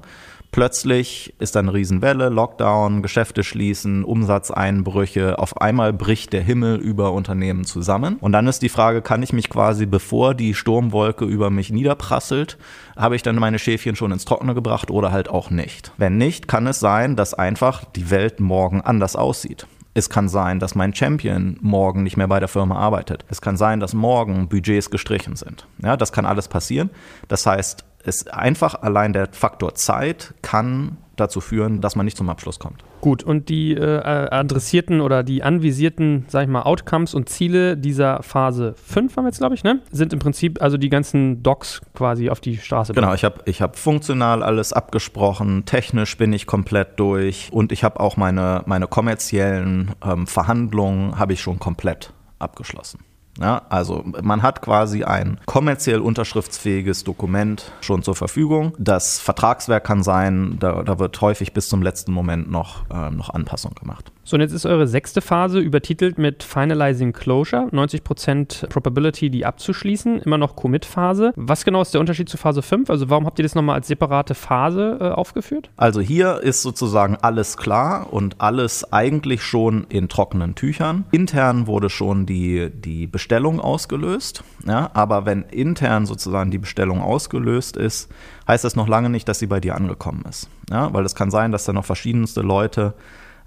Plötzlich 0.52 1.32
ist 1.38 1.56
eine 1.56 1.72
Riesenwelle, 1.72 2.28
Lockdown, 2.28 3.02
Geschäfte 3.02 3.44
schließen, 3.44 4.02
Umsatzeinbrüche. 4.02 5.38
Auf 5.38 5.60
einmal 5.60 5.92
bricht 5.92 6.32
der 6.32 6.42
Himmel 6.42 6.76
über 6.80 7.12
Unternehmen 7.12 7.64
zusammen. 7.64 8.16
Und 8.16 8.32
dann 8.32 8.48
ist 8.48 8.62
die 8.62 8.68
Frage, 8.68 9.00
kann 9.00 9.22
ich 9.22 9.32
mich 9.32 9.48
quasi, 9.48 9.86
bevor 9.86 10.34
die 10.34 10.54
Sturmwolke 10.54 11.24
über 11.24 11.50
mich 11.50 11.70
niederprasselt, 11.70 12.58
habe 12.96 13.14
ich 13.14 13.22
dann 13.22 13.36
meine 13.36 13.60
Schäfchen 13.60 13.94
schon 13.94 14.10
ins 14.10 14.24
Trockene 14.24 14.54
gebracht 14.54 14.90
oder 14.90 15.12
halt 15.12 15.28
auch 15.28 15.50
nicht? 15.50 15.92
Wenn 15.98 16.18
nicht, 16.18 16.48
kann 16.48 16.66
es 16.66 16.80
sein, 16.80 17.14
dass 17.14 17.32
einfach 17.32 17.84
die 17.84 18.10
Welt 18.10 18.40
morgen 18.40 18.80
anders 18.80 19.14
aussieht. 19.14 19.68
Es 19.94 20.08
kann 20.08 20.28
sein, 20.28 20.60
dass 20.60 20.74
mein 20.74 20.94
Champion 20.94 21.58
morgen 21.60 22.04
nicht 22.04 22.16
mehr 22.16 22.28
bei 22.28 22.38
der 22.38 22.48
Firma 22.48 22.76
arbeitet. 22.76 23.24
Es 23.28 23.40
kann 23.40 23.56
sein, 23.56 23.80
dass 23.80 23.92
morgen 23.92 24.48
Budgets 24.48 24.90
gestrichen 24.90 25.34
sind. 25.34 25.66
Ja, 25.82 25.96
das 25.96 26.12
kann 26.12 26.26
alles 26.26 26.46
passieren. 26.46 26.90
Das 27.26 27.44
heißt, 27.44 27.84
es 28.04 28.26
einfach 28.26 28.82
allein 28.82 29.12
der 29.12 29.28
Faktor 29.32 29.74
Zeit 29.74 30.34
kann 30.42 30.98
dazu 31.20 31.40
führen, 31.40 31.80
dass 31.80 31.96
man 31.96 32.06
nicht 32.06 32.16
zum 32.16 32.28
Abschluss 32.28 32.58
kommt. 32.58 32.82
Gut, 33.00 33.22
und 33.22 33.48
die 33.48 33.74
äh, 33.74 34.00
adressierten 34.00 35.00
oder 35.00 35.22
die 35.22 35.42
anvisierten, 35.42 36.24
sag 36.28 36.44
ich 36.44 36.48
mal, 36.48 36.62
Outcomes 36.62 37.14
und 37.14 37.28
Ziele 37.28 37.76
dieser 37.76 38.22
Phase 38.22 38.74
5 38.82 39.16
haben 39.16 39.24
wir 39.24 39.28
jetzt, 39.28 39.38
glaube 39.38 39.54
ich, 39.54 39.64
ne? 39.64 39.80
Sind 39.90 40.12
im 40.12 40.18
Prinzip 40.18 40.60
also 40.60 40.76
die 40.76 40.88
ganzen 40.88 41.42
Docs 41.42 41.80
quasi 41.94 42.30
auf 42.30 42.40
die 42.40 42.58
Straße. 42.58 42.92
Genau, 42.92 43.14
ich 43.14 43.24
habe 43.24 43.40
ich 43.44 43.62
hab 43.62 43.78
funktional 43.78 44.42
alles 44.42 44.72
abgesprochen, 44.72 45.64
technisch 45.64 46.16
bin 46.16 46.32
ich 46.32 46.46
komplett 46.46 46.98
durch 46.98 47.48
und 47.52 47.72
ich 47.72 47.84
habe 47.84 48.00
auch 48.00 48.16
meine, 48.16 48.62
meine 48.66 48.86
kommerziellen 48.86 49.92
ähm, 50.04 50.26
Verhandlungen 50.26 51.18
habe 51.18 51.32
ich 51.32 51.40
schon 51.40 51.58
komplett 51.58 52.12
abgeschlossen. 52.38 53.00
Ja, 53.40 53.62
also 53.70 54.04
man 54.22 54.42
hat 54.42 54.62
quasi 54.62 55.04
ein 55.04 55.38
kommerziell 55.46 56.00
unterschriftsfähiges 56.00 57.04
Dokument 57.04 57.72
schon 57.80 58.02
zur 58.02 58.14
Verfügung. 58.14 58.74
Das 58.78 59.18
Vertragswerk 59.18 59.84
kann 59.84 60.02
sein, 60.02 60.56
da, 60.60 60.82
da 60.82 60.98
wird 60.98 61.20
häufig 61.20 61.52
bis 61.52 61.68
zum 61.68 61.82
letzten 61.82 62.12
Moment 62.12 62.50
noch, 62.50 62.84
äh, 62.90 63.10
noch 63.10 63.30
Anpassung 63.30 63.74
gemacht. 63.74 64.12
So, 64.30 64.36
und 64.36 64.42
jetzt 64.42 64.52
ist 64.52 64.64
eure 64.64 64.86
sechste 64.86 65.20
Phase 65.22 65.58
übertitelt 65.58 66.16
mit 66.16 66.44
Finalizing 66.44 67.12
Closure, 67.12 67.68
90% 67.72 68.68
Probability, 68.68 69.28
die 69.28 69.44
abzuschließen, 69.44 70.20
immer 70.20 70.38
noch 70.38 70.54
Commit-Phase. 70.54 71.32
Was 71.34 71.64
genau 71.64 71.82
ist 71.82 71.94
der 71.94 72.00
Unterschied 72.00 72.28
zu 72.28 72.36
Phase 72.36 72.62
5? 72.62 72.90
Also 72.90 73.10
warum 73.10 73.26
habt 73.26 73.40
ihr 73.40 73.42
das 73.42 73.56
nochmal 73.56 73.74
als 73.74 73.88
separate 73.88 74.36
Phase 74.36 74.98
äh, 75.00 75.08
aufgeführt? 75.08 75.70
Also 75.76 76.00
hier 76.00 76.40
ist 76.42 76.62
sozusagen 76.62 77.16
alles 77.16 77.56
klar 77.56 78.12
und 78.12 78.40
alles 78.40 78.92
eigentlich 78.92 79.42
schon 79.42 79.84
in 79.88 80.08
trockenen 80.08 80.54
Tüchern. 80.54 81.06
Intern 81.10 81.66
wurde 81.66 81.90
schon 81.90 82.24
die, 82.24 82.70
die 82.70 83.08
Bestellung 83.30 83.60
ausgelöst, 83.60 84.42
ja, 84.66 84.90
aber 84.92 85.24
wenn 85.24 85.44
intern 85.44 86.04
sozusagen 86.04 86.50
die 86.50 86.58
Bestellung 86.58 87.00
ausgelöst 87.00 87.76
ist, 87.76 88.10
heißt 88.48 88.64
das 88.64 88.74
noch 88.74 88.88
lange 88.88 89.08
nicht, 89.08 89.28
dass 89.28 89.38
sie 89.38 89.46
bei 89.46 89.60
dir 89.60 89.76
angekommen 89.76 90.24
ist. 90.28 90.50
Ja, 90.68 90.92
weil 90.92 91.04
es 91.04 91.14
kann 91.14 91.30
sein, 91.30 91.52
dass 91.52 91.64
da 91.64 91.72
noch 91.72 91.84
verschiedenste 91.84 92.40
Leute 92.40 92.94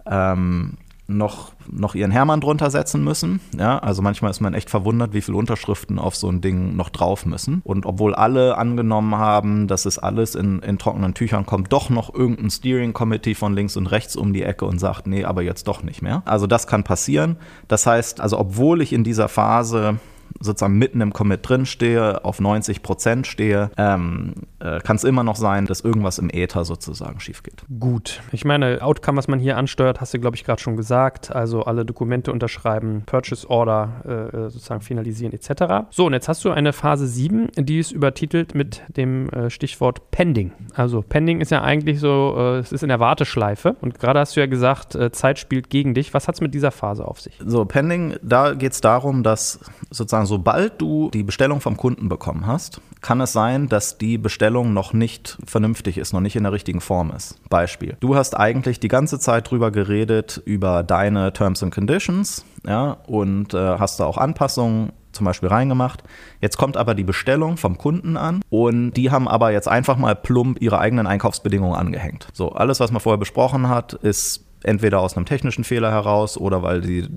ähm, 0.05 0.77
noch, 1.07 1.51
noch 1.69 1.95
ihren 1.95 2.11
Hermann 2.11 2.39
drunter 2.39 2.69
setzen 2.71 3.03
müssen. 3.03 3.41
Ja, 3.57 3.79
also 3.79 4.01
manchmal 4.01 4.31
ist 4.31 4.39
man 4.39 4.53
echt 4.53 4.69
verwundert, 4.69 5.13
wie 5.13 5.21
viele 5.21 5.37
Unterschriften 5.37 5.99
auf 5.99 6.15
so 6.15 6.29
ein 6.29 6.41
Ding 6.41 6.75
noch 6.75 6.89
drauf 6.89 7.25
müssen. 7.25 7.61
Und 7.63 7.85
obwohl 7.85 8.15
alle 8.15 8.57
angenommen 8.57 9.15
haben, 9.15 9.67
dass 9.67 9.85
es 9.85 9.99
alles 9.99 10.35
in, 10.35 10.59
in 10.59 10.77
trockenen 10.77 11.13
Tüchern 11.13 11.45
kommt, 11.45 11.73
doch 11.73 11.89
noch 11.89 12.13
irgendein 12.13 12.49
Steering 12.49 12.93
Committee 12.93 13.35
von 13.35 13.53
links 13.53 13.75
und 13.75 13.87
rechts 13.87 14.15
um 14.15 14.33
die 14.33 14.43
Ecke 14.43 14.65
und 14.65 14.79
sagt, 14.79 15.07
nee, 15.07 15.25
aber 15.25 15.41
jetzt 15.41 15.67
doch 15.67 15.83
nicht 15.83 16.01
mehr. 16.01 16.21
Also 16.25 16.47
das 16.47 16.67
kann 16.67 16.83
passieren. 16.83 17.37
Das 17.67 17.85
heißt, 17.85 18.21
also 18.21 18.39
obwohl 18.39 18.81
ich 18.81 18.93
in 18.93 19.03
dieser 19.03 19.27
Phase 19.27 19.99
sozusagen 20.43 20.77
mitten 20.77 21.01
im 21.01 21.13
Commit 21.13 21.47
drin 21.47 21.65
stehe, 21.65 22.23
auf 22.25 22.39
90 22.39 22.83
Prozent 22.83 23.27
stehe, 23.27 23.71
ähm, 23.77 24.33
äh, 24.59 24.79
kann 24.79 24.95
es 24.95 25.03
immer 25.03 25.23
noch 25.23 25.35
sein, 25.35 25.65
dass 25.65 25.81
irgendwas 25.81 26.19
im 26.19 26.29
Äther 26.29 26.65
sozusagen 26.65 27.19
schief 27.19 27.43
geht. 27.43 27.63
Gut. 27.79 28.21
Ich 28.31 28.45
meine, 28.45 28.81
Outcome, 28.81 29.17
was 29.17 29.27
man 29.27 29.39
hier 29.39 29.57
ansteuert, 29.57 30.01
hast 30.01 30.13
du, 30.13 30.19
glaube 30.19 30.35
ich, 30.35 30.43
gerade 30.43 30.61
schon 30.61 30.77
gesagt. 30.77 31.33
Also 31.33 31.63
alle 31.63 31.85
Dokumente 31.85 32.31
unterschreiben, 32.31 33.03
Purchase 33.05 33.49
Order 33.49 34.01
äh, 34.05 34.11
äh 34.11 34.49
sozusagen 34.49 34.81
finalisieren 34.81 35.33
etc. 35.33 35.87
So, 35.89 36.05
und 36.05 36.13
jetzt 36.13 36.27
hast 36.27 36.43
du 36.45 36.51
eine 36.51 36.73
Phase 36.73 37.07
7, 37.07 37.49
die 37.57 37.79
ist 37.79 37.91
übertitelt 37.91 38.55
mit 38.55 38.81
dem 38.95 39.29
äh, 39.29 39.49
Stichwort 39.49 40.11
Pending. 40.11 40.51
Also 40.73 41.01
Pending 41.01 41.41
ist 41.41 41.51
ja 41.51 41.61
eigentlich 41.61 41.99
so, 41.99 42.35
äh, 42.37 42.57
es 42.59 42.71
ist 42.71 42.83
in 42.83 42.89
der 42.89 42.99
Warteschleife. 42.99 43.75
Und 43.81 43.99
gerade 43.99 44.19
hast 44.19 44.35
du 44.35 44.39
ja 44.39 44.45
gesagt, 44.45 44.95
äh, 44.95 45.11
Zeit 45.11 45.39
spielt 45.39 45.69
gegen 45.69 45.93
dich. 45.93 46.13
Was 46.13 46.27
hat 46.27 46.35
es 46.35 46.41
mit 46.41 46.53
dieser 46.53 46.71
Phase 46.71 47.05
auf 47.05 47.21
sich? 47.21 47.39
So, 47.45 47.65
Pending, 47.65 48.15
da 48.21 48.53
geht 48.53 48.73
es 48.73 48.81
darum, 48.81 49.23
dass 49.23 49.59
sozusagen 49.89 50.25
sobald 50.33 50.81
du 50.81 51.11
die 51.13 51.21
Bestellung 51.21 51.61
vom 51.61 51.77
Kunden 51.77 52.09
bekommen 52.09 52.47
hast, 52.47 52.81
kann 53.01 53.21
es 53.21 53.33
sein, 53.33 53.69
dass 53.69 53.99
die 53.99 54.17
Bestellung 54.17 54.73
noch 54.73 54.91
nicht 54.91 55.37
vernünftig 55.45 55.99
ist, 55.99 56.11
noch 56.11 56.21
nicht 56.21 56.35
in 56.35 56.41
der 56.41 56.51
richtigen 56.51 56.81
Form 56.81 57.11
ist. 57.15 57.37
Beispiel. 57.49 57.97
Du 57.99 58.15
hast 58.15 58.35
eigentlich 58.35 58.79
die 58.79 58.87
ganze 58.87 59.19
Zeit 59.19 59.51
drüber 59.51 59.69
geredet, 59.69 60.41
über 60.43 60.81
deine 60.81 61.33
Terms 61.33 61.61
and 61.61 61.71
Conditions, 61.71 62.45
ja, 62.65 62.97
und 63.05 63.53
äh, 63.53 63.77
hast 63.77 63.99
da 63.99 64.05
auch 64.05 64.17
Anpassungen 64.17 64.91
zum 65.11 65.25
Beispiel 65.25 65.49
reingemacht. 65.49 66.01
Jetzt 66.41 66.57
kommt 66.57 66.77
aber 66.77 66.95
die 66.95 67.03
Bestellung 67.03 67.57
vom 67.57 67.77
Kunden 67.77 68.17
an 68.17 68.41
und 68.49 68.93
die 68.93 69.11
haben 69.11 69.27
aber 69.27 69.51
jetzt 69.51 69.67
einfach 69.67 69.97
mal 69.97 70.15
plump 70.15 70.59
ihre 70.63 70.79
eigenen 70.79 71.05
Einkaufsbedingungen 71.05 71.75
angehängt. 71.75 72.27
So, 72.33 72.53
alles, 72.53 72.79
was 72.79 72.91
man 72.91 73.01
vorher 73.01 73.19
besprochen 73.19 73.69
hat, 73.69 73.93
ist 73.93 74.45
entweder 74.63 74.99
aus 74.99 75.15
einem 75.15 75.25
technischen 75.25 75.63
Fehler 75.63 75.91
heraus 75.91 76.37
oder 76.37 76.63
weil 76.63 76.81
die, 76.81 77.07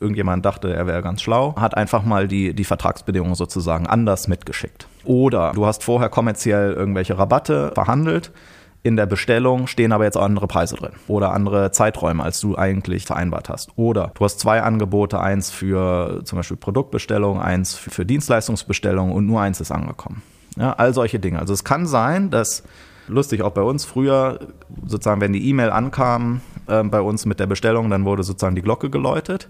irgendjemand 0.00 0.44
dachte, 0.44 0.74
er 0.74 0.86
wäre 0.86 1.02
ganz 1.02 1.22
schlau, 1.22 1.54
hat 1.56 1.76
einfach 1.76 2.04
mal 2.04 2.28
die, 2.28 2.54
die 2.54 2.64
Vertragsbedingungen 2.64 3.34
sozusagen 3.34 3.86
anders 3.86 4.28
mitgeschickt. 4.28 4.88
Oder 5.04 5.52
du 5.54 5.66
hast 5.66 5.84
vorher 5.84 6.08
kommerziell 6.08 6.72
irgendwelche 6.72 7.18
Rabatte 7.18 7.72
verhandelt. 7.74 8.32
In 8.82 8.94
der 8.94 9.06
Bestellung 9.06 9.66
stehen 9.66 9.90
aber 9.90 10.04
jetzt 10.04 10.16
andere 10.16 10.46
Preise 10.46 10.76
drin 10.76 10.92
oder 11.08 11.32
andere 11.32 11.72
Zeiträume, 11.72 12.22
als 12.22 12.40
du 12.40 12.56
eigentlich 12.56 13.04
vereinbart 13.04 13.48
hast. 13.48 13.70
Oder 13.74 14.12
du 14.14 14.24
hast 14.24 14.38
zwei 14.38 14.62
Angebote, 14.62 15.18
eins 15.18 15.50
für 15.50 16.20
zum 16.24 16.38
Beispiel 16.38 16.56
Produktbestellung, 16.56 17.40
eins 17.40 17.74
für 17.74 18.06
Dienstleistungsbestellung 18.06 19.10
und 19.10 19.26
nur 19.26 19.40
eins 19.40 19.60
ist 19.60 19.72
angekommen. 19.72 20.22
Ja, 20.56 20.72
all 20.74 20.94
solche 20.94 21.18
Dinge. 21.18 21.40
Also 21.40 21.52
es 21.52 21.64
kann 21.64 21.86
sein, 21.86 22.30
dass 22.30 22.62
lustig 23.08 23.42
auch 23.42 23.50
bei 23.50 23.62
uns 23.62 23.84
früher 23.84 24.38
sozusagen, 24.86 25.20
wenn 25.20 25.32
die 25.32 25.48
E-Mail 25.48 25.70
ankam 25.70 26.40
äh, 26.68 26.82
bei 26.82 27.00
uns 27.00 27.26
mit 27.26 27.40
der 27.40 27.46
Bestellung, 27.46 27.90
dann 27.90 28.04
wurde 28.04 28.22
sozusagen 28.22 28.56
die 28.56 28.62
Glocke 28.62 28.90
geläutet. 28.90 29.48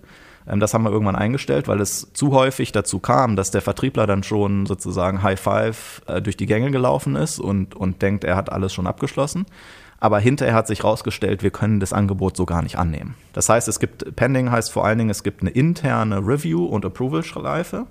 Ähm, 0.49 0.61
das 0.61 0.75
haben 0.75 0.85
wir 0.85 0.91
irgendwann 0.91 1.17
eingestellt, 1.17 1.69
weil 1.69 1.81
es 1.81 2.13
zu 2.13 2.33
häufig 2.33 2.73
dazu 2.73 2.99
kam, 2.99 3.37
dass 3.37 3.51
der 3.51 3.63
Vertriebler 3.63 4.07
dann 4.07 4.23
schon 4.23 4.67
sozusagen 4.67 5.23
High 5.23 5.41
Five 5.41 6.03
äh, 6.07 6.23
durch 6.23 6.37
die 6.37 6.47
Gänge 6.47 6.71
gelaufen 6.71 7.17
ist 7.17 7.39
und, 7.39 7.75
und 7.75 8.03
denkt, 8.03 8.25
er 8.25 8.37
hat 8.37 8.51
alles 8.53 8.73
schon 8.73 8.87
abgeschlossen. 8.87 9.47
Aber 9.99 10.19
hinterher 10.19 10.55
hat 10.55 10.67
sich 10.67 10.81
herausgestellt, 10.81 11.43
wir 11.43 11.51
können 11.51 11.81
das 11.81 11.93
Angebot 11.93 12.37
so 12.37 12.45
gar 12.45 12.63
nicht 12.63 12.77
annehmen. 12.79 13.15
Das 13.33 13.49
heißt, 13.49 13.67
es 13.67 13.81
gibt, 13.81 14.15
Pending 14.15 14.51
heißt 14.51 14.71
vor 14.71 14.85
allen 14.85 14.99
Dingen, 14.99 15.11
es 15.11 15.23
gibt 15.23 15.41
eine 15.41 15.51
interne 15.51 16.19
Review- 16.19 16.67
und 16.67 16.85
Approval-Schleife 16.85 17.87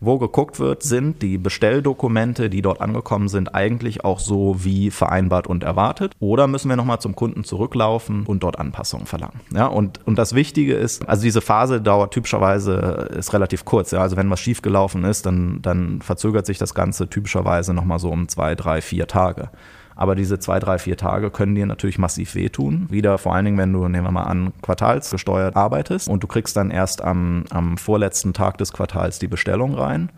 wo 0.00 0.18
geguckt 0.18 0.60
wird, 0.60 0.82
sind 0.82 1.22
die 1.22 1.38
Bestelldokumente, 1.38 2.50
die 2.50 2.62
dort 2.62 2.80
angekommen 2.80 3.28
sind, 3.28 3.54
eigentlich 3.54 4.04
auch 4.04 4.20
so 4.20 4.56
wie 4.64 4.90
vereinbart 4.90 5.46
und 5.46 5.64
erwartet? 5.64 6.12
Oder 6.20 6.46
müssen 6.46 6.68
wir 6.68 6.76
nochmal 6.76 7.00
zum 7.00 7.16
Kunden 7.16 7.44
zurücklaufen 7.44 8.24
und 8.26 8.42
dort 8.42 8.58
Anpassungen 8.58 9.06
verlangen? 9.06 9.40
Ja, 9.54 9.66
und, 9.66 10.06
und 10.06 10.18
das 10.18 10.34
Wichtige 10.34 10.74
ist, 10.74 11.08
also 11.08 11.22
diese 11.22 11.40
Phase 11.40 11.80
dauert 11.80 12.12
typischerweise, 12.12 13.08
ist 13.16 13.32
relativ 13.32 13.64
kurz. 13.64 13.90
Ja, 13.90 14.00
also 14.00 14.16
wenn 14.16 14.30
was 14.30 14.40
schiefgelaufen 14.40 15.04
ist, 15.04 15.24
dann, 15.24 15.60
dann 15.62 16.02
verzögert 16.02 16.46
sich 16.46 16.58
das 16.58 16.74
Ganze 16.74 17.08
typischerweise 17.08 17.72
nochmal 17.72 17.98
so 17.98 18.10
um 18.10 18.28
zwei, 18.28 18.54
drei, 18.54 18.82
vier 18.82 19.06
Tage. 19.06 19.50
Aber 19.96 20.14
diese 20.14 20.38
zwei, 20.38 20.60
drei, 20.60 20.78
vier 20.78 20.98
Tage 20.98 21.30
können 21.30 21.54
dir 21.54 21.64
natürlich 21.64 21.98
massiv 21.98 22.34
wehtun. 22.34 22.86
Wieder 22.90 23.16
vor 23.16 23.34
allen 23.34 23.46
Dingen, 23.46 23.58
wenn 23.58 23.72
du, 23.72 23.88
nehmen 23.88 24.06
wir 24.06 24.12
mal 24.12 24.24
an, 24.24 24.52
quartalsgesteuert 24.60 25.56
arbeitest 25.56 26.08
und 26.08 26.22
du 26.22 26.26
kriegst 26.26 26.54
dann 26.56 26.70
erst 26.70 27.02
am, 27.02 27.44
am 27.48 27.78
vorletzten 27.78 28.34
Tag 28.34 28.58
des 28.58 28.74
Quartals 28.74 29.18
die 29.18 29.26
Bestellung 29.26 29.74
rein. 29.74 30.10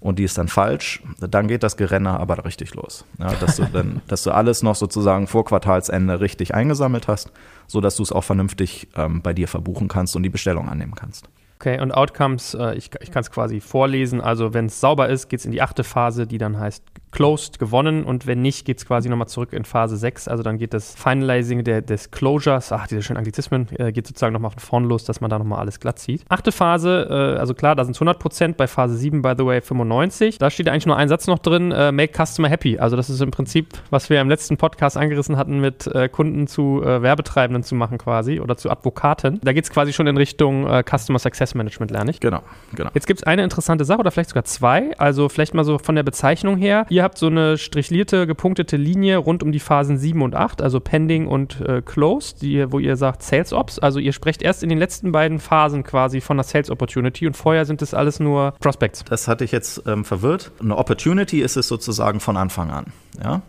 und 0.00 0.18
die 0.18 0.24
ist 0.24 0.36
dann 0.38 0.48
falsch, 0.48 1.02
dann 1.20 1.46
geht 1.46 1.62
das 1.62 1.76
Gerenner 1.76 2.18
aber 2.18 2.44
richtig 2.44 2.74
los. 2.74 3.04
Ja, 3.18 3.32
dass, 3.34 3.56
du 3.56 3.66
dann, 3.66 4.00
dass 4.08 4.24
du 4.24 4.32
alles 4.32 4.62
noch 4.62 4.74
sozusagen 4.74 5.26
vor 5.26 5.44
Quartalsende 5.44 6.20
richtig 6.20 6.54
eingesammelt 6.54 7.06
hast, 7.06 7.30
sodass 7.66 7.96
du 7.96 8.02
es 8.02 8.10
auch 8.10 8.24
vernünftig 8.24 8.88
ähm, 8.96 9.22
bei 9.22 9.32
dir 9.32 9.46
verbuchen 9.46 9.88
kannst 9.88 10.16
und 10.16 10.22
die 10.22 10.30
Bestellung 10.30 10.68
annehmen 10.68 10.94
kannst. 10.94 11.28
Okay, 11.60 11.78
und 11.78 11.92
Outcomes, 11.92 12.54
äh, 12.54 12.74
ich, 12.74 12.90
ich 13.00 13.10
kann 13.10 13.20
es 13.20 13.30
quasi 13.30 13.60
vorlesen. 13.60 14.22
Also, 14.22 14.54
wenn 14.54 14.66
es 14.66 14.80
sauber 14.80 15.10
ist, 15.10 15.28
geht 15.28 15.40
es 15.40 15.46
in 15.46 15.52
die 15.52 15.60
achte 15.60 15.84
Phase, 15.84 16.26
die 16.26 16.38
dann 16.38 16.58
heißt 16.58 16.82
closed, 17.12 17.58
gewonnen. 17.58 18.04
Und 18.04 18.26
wenn 18.26 18.42
nicht, 18.42 18.64
geht 18.64 18.78
es 18.78 18.86
quasi 18.86 19.08
nochmal 19.08 19.28
zurück 19.28 19.52
in 19.52 19.64
Phase 19.64 19.96
6. 19.96 20.28
Also, 20.28 20.42
dann 20.42 20.58
geht 20.58 20.74
das 20.74 20.94
Finalizing 20.94 21.64
der, 21.64 21.82
des 21.82 22.10
Closures, 22.10 22.72
ach, 22.72 22.86
diese 22.86 23.02
schönen 23.02 23.18
Anglizismen, 23.18 23.68
äh, 23.78 23.92
geht 23.92 24.06
sozusagen 24.06 24.32
nochmal 24.32 24.50
von 24.52 24.60
vorn 24.60 24.84
los, 24.84 25.04
dass 25.04 25.20
man 25.20 25.30
da 25.30 25.38
nochmal 25.38 25.60
alles 25.60 25.80
glatt 25.80 25.98
zieht. 25.98 26.22
Achte 26.28 26.52
Phase, 26.52 27.06
äh, 27.10 27.38
also 27.38 27.54
klar, 27.54 27.74
da 27.74 27.84
sind 27.84 27.92
es 27.92 27.98
100 27.98 28.18
Prozent, 28.18 28.56
bei 28.56 28.66
Phase 28.66 28.96
7, 28.96 29.22
by 29.22 29.34
the 29.36 29.44
way, 29.44 29.60
95. 29.60 30.38
Da 30.38 30.50
steht 30.50 30.68
eigentlich 30.68 30.86
nur 30.86 30.96
ein 30.96 31.08
Satz 31.08 31.26
noch 31.26 31.38
drin: 31.38 31.72
äh, 31.72 31.92
Make 31.92 32.12
Customer 32.24 32.48
Happy. 32.48 32.78
Also, 32.78 32.96
das 32.96 33.10
ist 33.10 33.20
im 33.20 33.30
Prinzip, 33.30 33.68
was 33.90 34.10
wir 34.10 34.20
im 34.20 34.28
letzten 34.28 34.56
Podcast 34.56 34.96
angerissen 34.96 35.36
hatten, 35.36 35.60
mit 35.60 35.86
äh, 35.88 36.08
Kunden 36.08 36.46
zu 36.46 36.82
äh, 36.82 37.02
Werbetreibenden 37.02 37.62
zu 37.62 37.74
machen 37.74 37.98
quasi 37.98 38.40
oder 38.40 38.56
zu 38.56 38.70
Advokaten. 38.70 39.40
Da 39.42 39.52
geht 39.52 39.64
es 39.64 39.70
quasi 39.70 39.92
schon 39.92 40.06
in 40.06 40.16
Richtung 40.16 40.66
Customer 40.88 41.18
Success 41.18 41.54
Management, 41.54 41.90
lerne 41.90 42.10
ich. 42.10 42.20
Genau, 42.20 42.42
genau. 42.74 42.90
Jetzt 42.94 43.06
gibt 43.06 43.20
es 43.20 43.26
eine 43.26 43.42
interessante 43.42 43.84
Sache 43.84 44.00
oder 44.00 44.10
vielleicht 44.10 44.30
sogar 44.30 44.44
zwei. 44.44 44.96
Also 44.98 45.28
vielleicht 45.28 45.54
mal 45.54 45.64
so 45.64 45.78
von 45.78 45.94
der 45.94 46.02
Bezeichnung 46.02 46.56
her. 46.56 46.86
Ihr 46.88 46.99
habt 47.02 47.18
so 47.18 47.26
eine 47.26 47.58
strichlierte, 47.58 48.26
gepunktete 48.26 48.76
Linie 48.76 49.18
rund 49.18 49.42
um 49.42 49.52
die 49.52 49.60
Phasen 49.60 49.98
7 49.98 50.22
und 50.22 50.34
8, 50.34 50.62
also 50.62 50.80
Pending 50.80 51.26
und 51.26 51.60
äh, 51.60 51.82
Closed, 51.82 52.42
die, 52.42 52.70
wo 52.70 52.78
ihr 52.78 52.96
sagt 52.96 53.22
Sales 53.22 53.52
Ops. 53.52 53.78
Also 53.78 53.98
ihr 53.98 54.12
sprecht 54.12 54.42
erst 54.42 54.62
in 54.62 54.68
den 54.68 54.78
letzten 54.78 55.12
beiden 55.12 55.38
Phasen 55.38 55.82
quasi 55.82 56.20
von 56.20 56.36
einer 56.36 56.44
Sales 56.44 56.70
Opportunity 56.70 57.26
und 57.26 57.36
vorher 57.36 57.64
sind 57.64 57.82
das 57.82 57.94
alles 57.94 58.20
nur 58.20 58.54
Prospects. 58.60 59.04
Das 59.04 59.28
hatte 59.28 59.44
ich 59.44 59.52
jetzt 59.52 59.82
ähm, 59.86 60.04
verwirrt. 60.04 60.52
Eine 60.60 60.76
Opportunity 60.76 61.40
ist 61.40 61.56
es 61.56 61.68
sozusagen 61.68 62.20
von 62.20 62.36
Anfang 62.36 62.70
an. 62.70 62.86
Ja? 63.22 63.42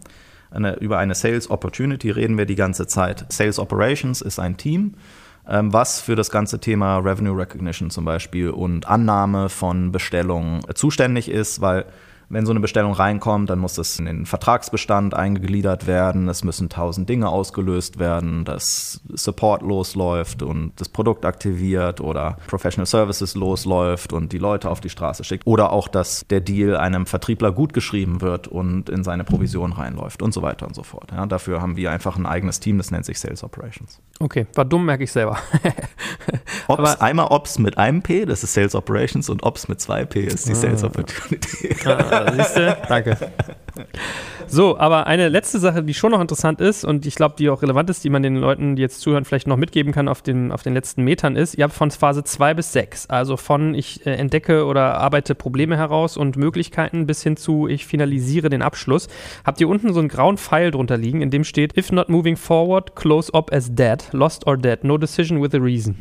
Eine, 0.52 0.76
über 0.76 0.98
eine 0.98 1.16
Sales 1.16 1.50
Opportunity 1.50 2.12
reden 2.12 2.38
wir 2.38 2.46
die 2.46 2.56
ganze 2.56 2.88
Zeit. 2.88 3.26
Sales 3.30 3.60
Operations 3.60 4.22
ist 4.22 4.40
ein 4.40 4.58
Team 4.58 4.96
ähm, 5.48 5.74
was 5.74 6.02
für 6.02 6.16
das 6.16 6.30
ganze 6.30 6.60
Thema 6.60 6.98
Revenue 7.00 7.38
Recognition 7.38 7.90
zum 7.90 8.06
Beispiel 8.06 8.50
und 8.50 8.88
Annahme 8.88 9.50
von 9.50 9.92
Bestellungen 9.92 10.62
zuständig 10.76 11.30
ist, 11.30 11.62
weil 11.62 11.86
wenn 12.32 12.46
so 12.46 12.52
eine 12.52 12.60
Bestellung 12.62 12.94
reinkommt, 12.94 13.50
dann 13.50 13.60
muss 13.60 13.76
das 13.76 14.00
in 14.00 14.06
den 14.06 14.26
Vertragsbestand 14.26 15.14
eingegliedert 15.14 15.86
werden. 15.86 16.30
Es 16.30 16.44
müssen 16.44 16.70
tausend 16.70 17.10
Dinge 17.10 17.30
ausgelöst 17.30 18.00
werden, 18.00 18.46
dass 18.46 19.02
Support 19.10 19.62
losläuft 19.62 20.42
und 20.42 20.72
das 20.78 20.90
Produkt 20.90 21.26
aktiviert 21.26 22.00
oder 22.00 22.38
Professional 22.48 22.86
Services 22.86 23.36
losläuft 23.36 24.14
und 24.14 24.32
die 24.32 24.38
Leute 24.38 24.70
auf 24.70 24.80
die 24.80 24.90
Straße 24.90 25.24
schickt. 25.24 25.46
Oder 25.46 25.72
auch, 25.72 25.88
dass 25.88 26.26
der 26.30 26.40
Deal 26.40 26.78
einem 26.78 27.06
Vertriebler 27.06 27.52
gut 27.52 27.74
geschrieben 27.74 28.22
wird 28.22 28.48
und 28.48 28.90
in 28.90 29.04
seine 29.04 29.24
Provision 29.24 29.74
reinläuft 29.74 30.22
und 30.22 30.34
so 30.34 30.42
weiter 30.42 30.66
und 30.68 30.76
so 30.76 30.84
fort. 30.84 31.12
Ja, 31.12 31.26
dafür 31.26 31.62
haben 31.62 31.76
wir 31.76 31.92
einfach 31.92 32.18
ein 32.18 32.26
eigenes 32.26 32.60
Team, 32.60 32.78
das 32.78 32.92
nennt 32.92 33.06
sich 33.06 33.20
Sales 33.20 33.44
Operations. 33.44 34.00
Okay, 34.20 34.48
war 34.56 34.66
dumm, 34.66 34.86
merke 34.86 35.04
ich 35.04 35.12
selber. 35.12 35.38
Ops, 36.68 37.02
einmal 37.02 37.28
Ops 37.28 37.60
mit 37.60 37.78
einem 37.78 38.02
P, 38.02 38.26
das 38.26 38.44
ist 38.44 38.54
Sales 38.54 38.76
Operations 38.76 39.30
und 39.30 39.44
Ops 39.44 39.68
mit 39.68 39.82
zwei 39.82 40.06
P 40.06 40.22
ist 40.22 40.48
die 40.48 40.54
ah. 40.54 40.56
Sales 40.56 40.84
Opportunity. 40.84 41.76
Ah, 41.86 42.21
siehst 42.36 42.58
du? 42.58 42.78
Danke. 42.88 43.18
So, 44.48 44.78
aber 44.78 45.08
eine 45.08 45.30
letzte 45.30 45.60
Sache, 45.60 45.82
die 45.82 45.94
schon 45.94 46.12
noch 46.12 46.20
interessant 46.20 46.60
ist 46.60 46.84
und 46.84 47.06
ich 47.06 47.16
glaube, 47.16 47.36
die 47.38 47.50
auch 47.50 47.62
relevant 47.62 47.90
ist, 47.90 48.04
die 48.04 48.10
man 48.10 48.22
den 48.22 48.36
Leuten, 48.36 48.76
die 48.76 48.82
jetzt 48.82 49.00
zuhören, 49.00 49.24
vielleicht 49.24 49.48
noch 49.48 49.56
mitgeben 49.56 49.94
kann 49.94 50.10
auf 50.10 50.22
den, 50.22 50.52
auf 50.52 50.62
den 50.62 50.74
letzten 50.74 51.04
Metern 51.04 51.38
ist, 51.38 51.56
ihr 51.56 51.64
habt 51.64 51.74
von 51.74 51.90
Phase 51.90 52.26
2 52.26 52.54
bis 52.56 52.74
6, 52.74 53.10
also 53.10 53.38
von 53.38 53.74
ich 53.74 54.06
äh, 54.06 54.12
entdecke 54.12 54.66
oder 54.66 54.98
arbeite 54.98 55.36
Probleme 55.36 55.78
heraus 55.78 56.18
und 56.18 56.36
Möglichkeiten 56.36 57.08
bis 57.08 57.24
hin 57.24 57.38
zu 57.38 57.68
ich 57.68 57.86
finalisiere 57.86 58.50
den 58.50 58.62
Abschluss, 58.62 59.08
habt 59.46 59.62
ihr 59.62 59.70
unten 59.70 59.94
so 59.94 60.00
einen 60.00 60.10
grauen 60.10 60.38
Pfeil 60.38 60.72
drunter 60.72 60.98
liegen, 60.98 61.22
in 61.22 61.30
dem 61.30 61.46
steht, 61.46 61.78
if 61.78 61.92
not 61.92 62.10
moving 62.10 62.36
forward, 62.36 62.96
close 62.96 63.34
up 63.34 63.54
as 63.54 63.74
dead, 63.74 64.04
lost 64.12 64.46
or 64.48 64.58
dead, 64.58 64.84
no 64.84 64.98
decision 64.98 65.42
with 65.42 65.54
a 65.54 65.60
reason. 65.60 65.96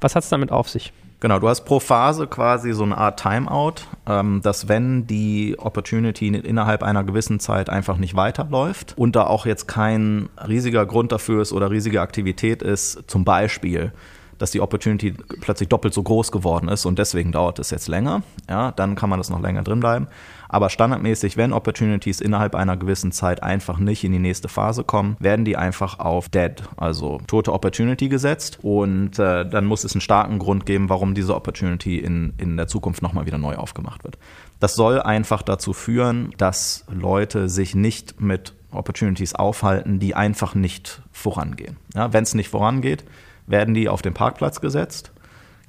Was 0.00 0.14
hat 0.14 0.24
es 0.24 0.28
damit 0.28 0.52
auf 0.52 0.68
sich? 0.68 0.92
Genau, 1.22 1.38
du 1.38 1.48
hast 1.48 1.60
pro 1.60 1.78
Phase 1.78 2.26
quasi 2.26 2.72
so 2.72 2.82
eine 2.82 2.98
Art 2.98 3.22
Timeout, 3.22 3.74
ähm, 4.08 4.40
dass 4.42 4.66
wenn 4.66 5.06
die 5.06 5.54
Opportunity 5.56 6.26
innerhalb 6.26 6.82
einer 6.82 7.04
gewissen 7.04 7.38
Zeit 7.38 7.70
einfach 7.70 7.96
nicht 7.96 8.16
weiterläuft 8.16 8.94
und 8.98 9.14
da 9.14 9.28
auch 9.28 9.46
jetzt 9.46 9.68
kein 9.68 10.30
riesiger 10.48 10.84
Grund 10.84 11.12
dafür 11.12 11.42
ist 11.42 11.52
oder 11.52 11.70
riesige 11.70 12.00
Aktivität 12.00 12.60
ist, 12.60 13.04
zum 13.06 13.24
Beispiel 13.24 13.92
dass 14.38 14.50
die 14.50 14.60
Opportunity 14.60 15.14
plötzlich 15.40 15.68
doppelt 15.68 15.94
so 15.94 16.02
groß 16.02 16.32
geworden 16.32 16.66
ist 16.68 16.84
und 16.84 16.98
deswegen 16.98 17.30
dauert 17.30 17.60
es 17.60 17.70
jetzt 17.70 17.86
länger, 17.86 18.24
ja, 18.50 18.72
dann 18.72 18.96
kann 18.96 19.08
man 19.08 19.20
das 19.20 19.30
noch 19.30 19.40
länger 19.40 19.62
drin 19.62 19.78
bleiben. 19.78 20.08
Aber 20.52 20.68
standardmäßig, 20.68 21.38
wenn 21.38 21.54
Opportunities 21.54 22.20
innerhalb 22.20 22.54
einer 22.54 22.76
gewissen 22.76 23.10
Zeit 23.10 23.42
einfach 23.42 23.78
nicht 23.78 24.04
in 24.04 24.12
die 24.12 24.18
nächste 24.18 24.48
Phase 24.48 24.84
kommen, 24.84 25.16
werden 25.18 25.46
die 25.46 25.56
einfach 25.56 25.98
auf 25.98 26.28
Dead, 26.28 26.62
also 26.76 27.22
tote 27.26 27.54
Opportunity 27.54 28.10
gesetzt. 28.10 28.58
Und 28.60 29.18
äh, 29.18 29.48
dann 29.48 29.64
muss 29.64 29.82
es 29.82 29.94
einen 29.94 30.02
starken 30.02 30.38
Grund 30.38 30.66
geben, 30.66 30.90
warum 30.90 31.14
diese 31.14 31.34
Opportunity 31.34 31.98
in, 31.98 32.34
in 32.36 32.58
der 32.58 32.66
Zukunft 32.66 33.00
nochmal 33.00 33.24
wieder 33.24 33.38
neu 33.38 33.56
aufgemacht 33.56 34.04
wird. 34.04 34.18
Das 34.60 34.74
soll 34.74 35.00
einfach 35.00 35.40
dazu 35.40 35.72
führen, 35.72 36.34
dass 36.36 36.84
Leute 36.92 37.48
sich 37.48 37.74
nicht 37.74 38.20
mit 38.20 38.52
Opportunities 38.72 39.34
aufhalten, 39.34 40.00
die 40.00 40.14
einfach 40.14 40.54
nicht 40.54 41.00
vorangehen. 41.12 41.78
Ja, 41.94 42.12
wenn 42.12 42.24
es 42.24 42.34
nicht 42.34 42.50
vorangeht, 42.50 43.04
werden 43.46 43.72
die 43.72 43.88
auf 43.88 44.02
den 44.02 44.12
Parkplatz 44.12 44.60
gesetzt. 44.60 45.12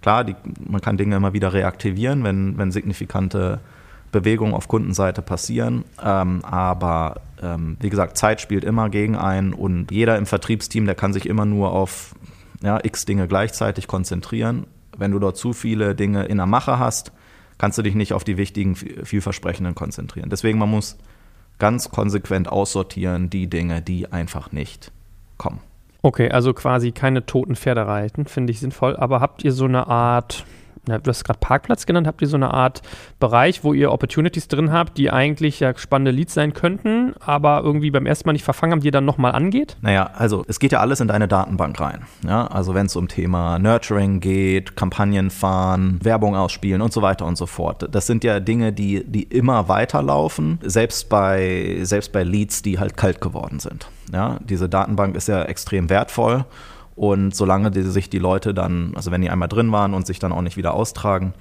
Klar, 0.02 0.26
die, 0.26 0.36
man 0.60 0.82
kann 0.82 0.98
Dinge 0.98 1.16
immer 1.16 1.32
wieder 1.32 1.54
reaktivieren, 1.54 2.26
wenn, 2.26 2.58
wenn 2.58 2.74
signifikante 2.74 3.62
Bewegungen 4.14 4.54
auf 4.54 4.70
Kundenseite 4.70 5.22
passieren. 5.22 5.84
Ähm, 6.02 6.46
aber 6.46 7.20
ähm, 7.42 7.76
wie 7.82 7.90
gesagt, 7.90 8.18
Zeit 8.18 8.40
spielt 8.40 8.64
immer 8.64 8.90
gegen 8.90 9.18
einen 9.18 9.54
und 9.54 9.92
jeder 9.92 10.18
im 10.18 10.26
Vertriebsteam, 10.26 10.86
der 10.86 10.96
kann 10.96 11.12
sich 11.12 11.26
immer 11.26 11.46
nur 11.46 11.74
auf 11.74 12.16
ja, 12.62 12.80
x 12.82 13.04
Dinge 13.04 13.28
gleichzeitig 13.28 13.88
konzentrieren. 13.88 14.66
Wenn 14.98 15.12
du 15.12 15.20
dort 15.20 15.36
zu 15.36 15.52
viele 15.52 15.96
Dinge 15.96 16.24
in 16.24 16.38
der 16.38 16.46
Mache 16.46 16.80
hast, 16.80 17.12
kannst 17.58 17.78
du 17.78 17.82
dich 17.82 17.96
nicht 17.96 18.14
auf 18.14 18.24
die 18.24 18.38
wichtigen, 18.38 18.76
vielversprechenden 18.76 19.76
konzentrieren. 19.76 20.30
Deswegen, 20.30 20.58
man 20.58 20.70
muss 20.70 20.98
ganz 21.60 21.90
konsequent 21.92 22.48
aussortieren 22.48 23.30
die 23.30 23.48
Dinge, 23.48 23.82
die 23.82 24.12
einfach 24.12 24.52
nicht 24.52 24.92
kommen. 25.38 25.60
Okay, 26.02 26.30
also 26.30 26.54
quasi 26.54 26.92
keine 26.92 27.26
toten 27.26 27.56
Pferde 27.56 27.88
reiten, 27.88 28.26
finde 28.26 28.52
ich 28.52 28.60
sinnvoll. 28.60 28.96
Aber 28.98 29.22
habt 29.22 29.44
ihr 29.44 29.54
so 29.54 29.66
eine 29.66 29.88
Art, 29.88 30.46
ja, 30.88 30.98
du 30.98 31.10
hast 31.10 31.24
gerade 31.24 31.40
Parkplatz 31.40 31.86
genannt, 31.86 32.08
habt 32.08 32.22
ihr 32.22 32.28
so 32.28 32.36
eine 32.36 32.54
Art 32.54 32.82
Bereich, 33.20 33.64
wo 33.64 33.74
ihr 33.74 33.92
Opportunities 33.92 34.48
drin 34.48 34.72
habt, 34.72 34.98
die 34.98 35.12
eigentlich 35.12 35.60
ja 35.60 35.76
spannende 35.78 36.12
Leads 36.12 36.34
sein 36.34 36.54
könnten, 36.54 37.14
aber 37.20 37.62
irgendwie 37.64 37.90
beim 37.92 38.06
ersten 38.06 38.28
Mal 38.28 38.34
nicht 38.34 38.44
verfangen 38.44 38.74
haben, 38.74 38.82
die 38.82 38.88
ihr 38.88 38.92
dann 38.92 39.06
nochmal 39.06 39.32
angeht? 39.32 39.78
Naja, 39.82 40.12
also 40.16 40.44
es 40.48 40.60
geht 40.60 40.74
ja 40.74 40.80
alles 40.80 41.00
in 41.00 41.08
deine 41.08 41.28
Datenbank 41.28 41.80
rein. 41.80 42.02
Ja? 42.26 42.48
Also 42.48 42.74
wenn 42.74 42.88
es 42.88 42.96
um 42.96 43.08
Thema 43.08 43.60
Nurturing 43.60 44.20
geht, 44.20 44.76
Kampagnen 44.76 45.30
fahren, 45.30 46.00
Werbung 46.04 46.36
ausspielen 46.36 46.82
und 46.82 46.92
so 46.92 47.02
weiter 47.02 47.26
und 47.26 47.38
so 47.38 47.46
fort. 47.46 47.88
Das 47.92 48.06
sind 48.06 48.24
ja 48.24 48.40
Dinge, 48.40 48.74
die, 48.74 49.06
die 49.06 49.24
immer 49.24 49.70
weiterlaufen, 49.70 50.60
selbst 50.64 51.08
bei, 51.08 51.80
selbst 51.84 52.12
bei 52.12 52.24
Leads, 52.24 52.62
die 52.62 52.80
halt 52.80 52.98
kalt 52.98 53.22
geworden 53.22 53.60
sind. 53.60 53.88
Ja? 54.12 54.38
Diese 54.44 54.68
Datenbank 54.68 55.16
ist 55.16 55.30
ja 55.30 55.44
extrem 55.44 55.90
wertvoll 55.90 56.46
und 56.96 57.36
solange 57.36 57.72
die, 57.72 57.84
sich 57.84 58.10
die 58.10 58.20
Leute 58.20 58.54
dann, 58.54 58.94
also 58.96 59.12
wenn 59.12 59.22
die 59.22 59.30
einmal 59.30 59.50
drin 59.50 59.72
waren 59.72 59.94
und 59.94 60.06
sich 60.06 60.20
dann 60.20 60.32
auch 60.32 60.42
nicht 60.42 60.58
wieder 60.58 60.74
austragen, 60.74 61.34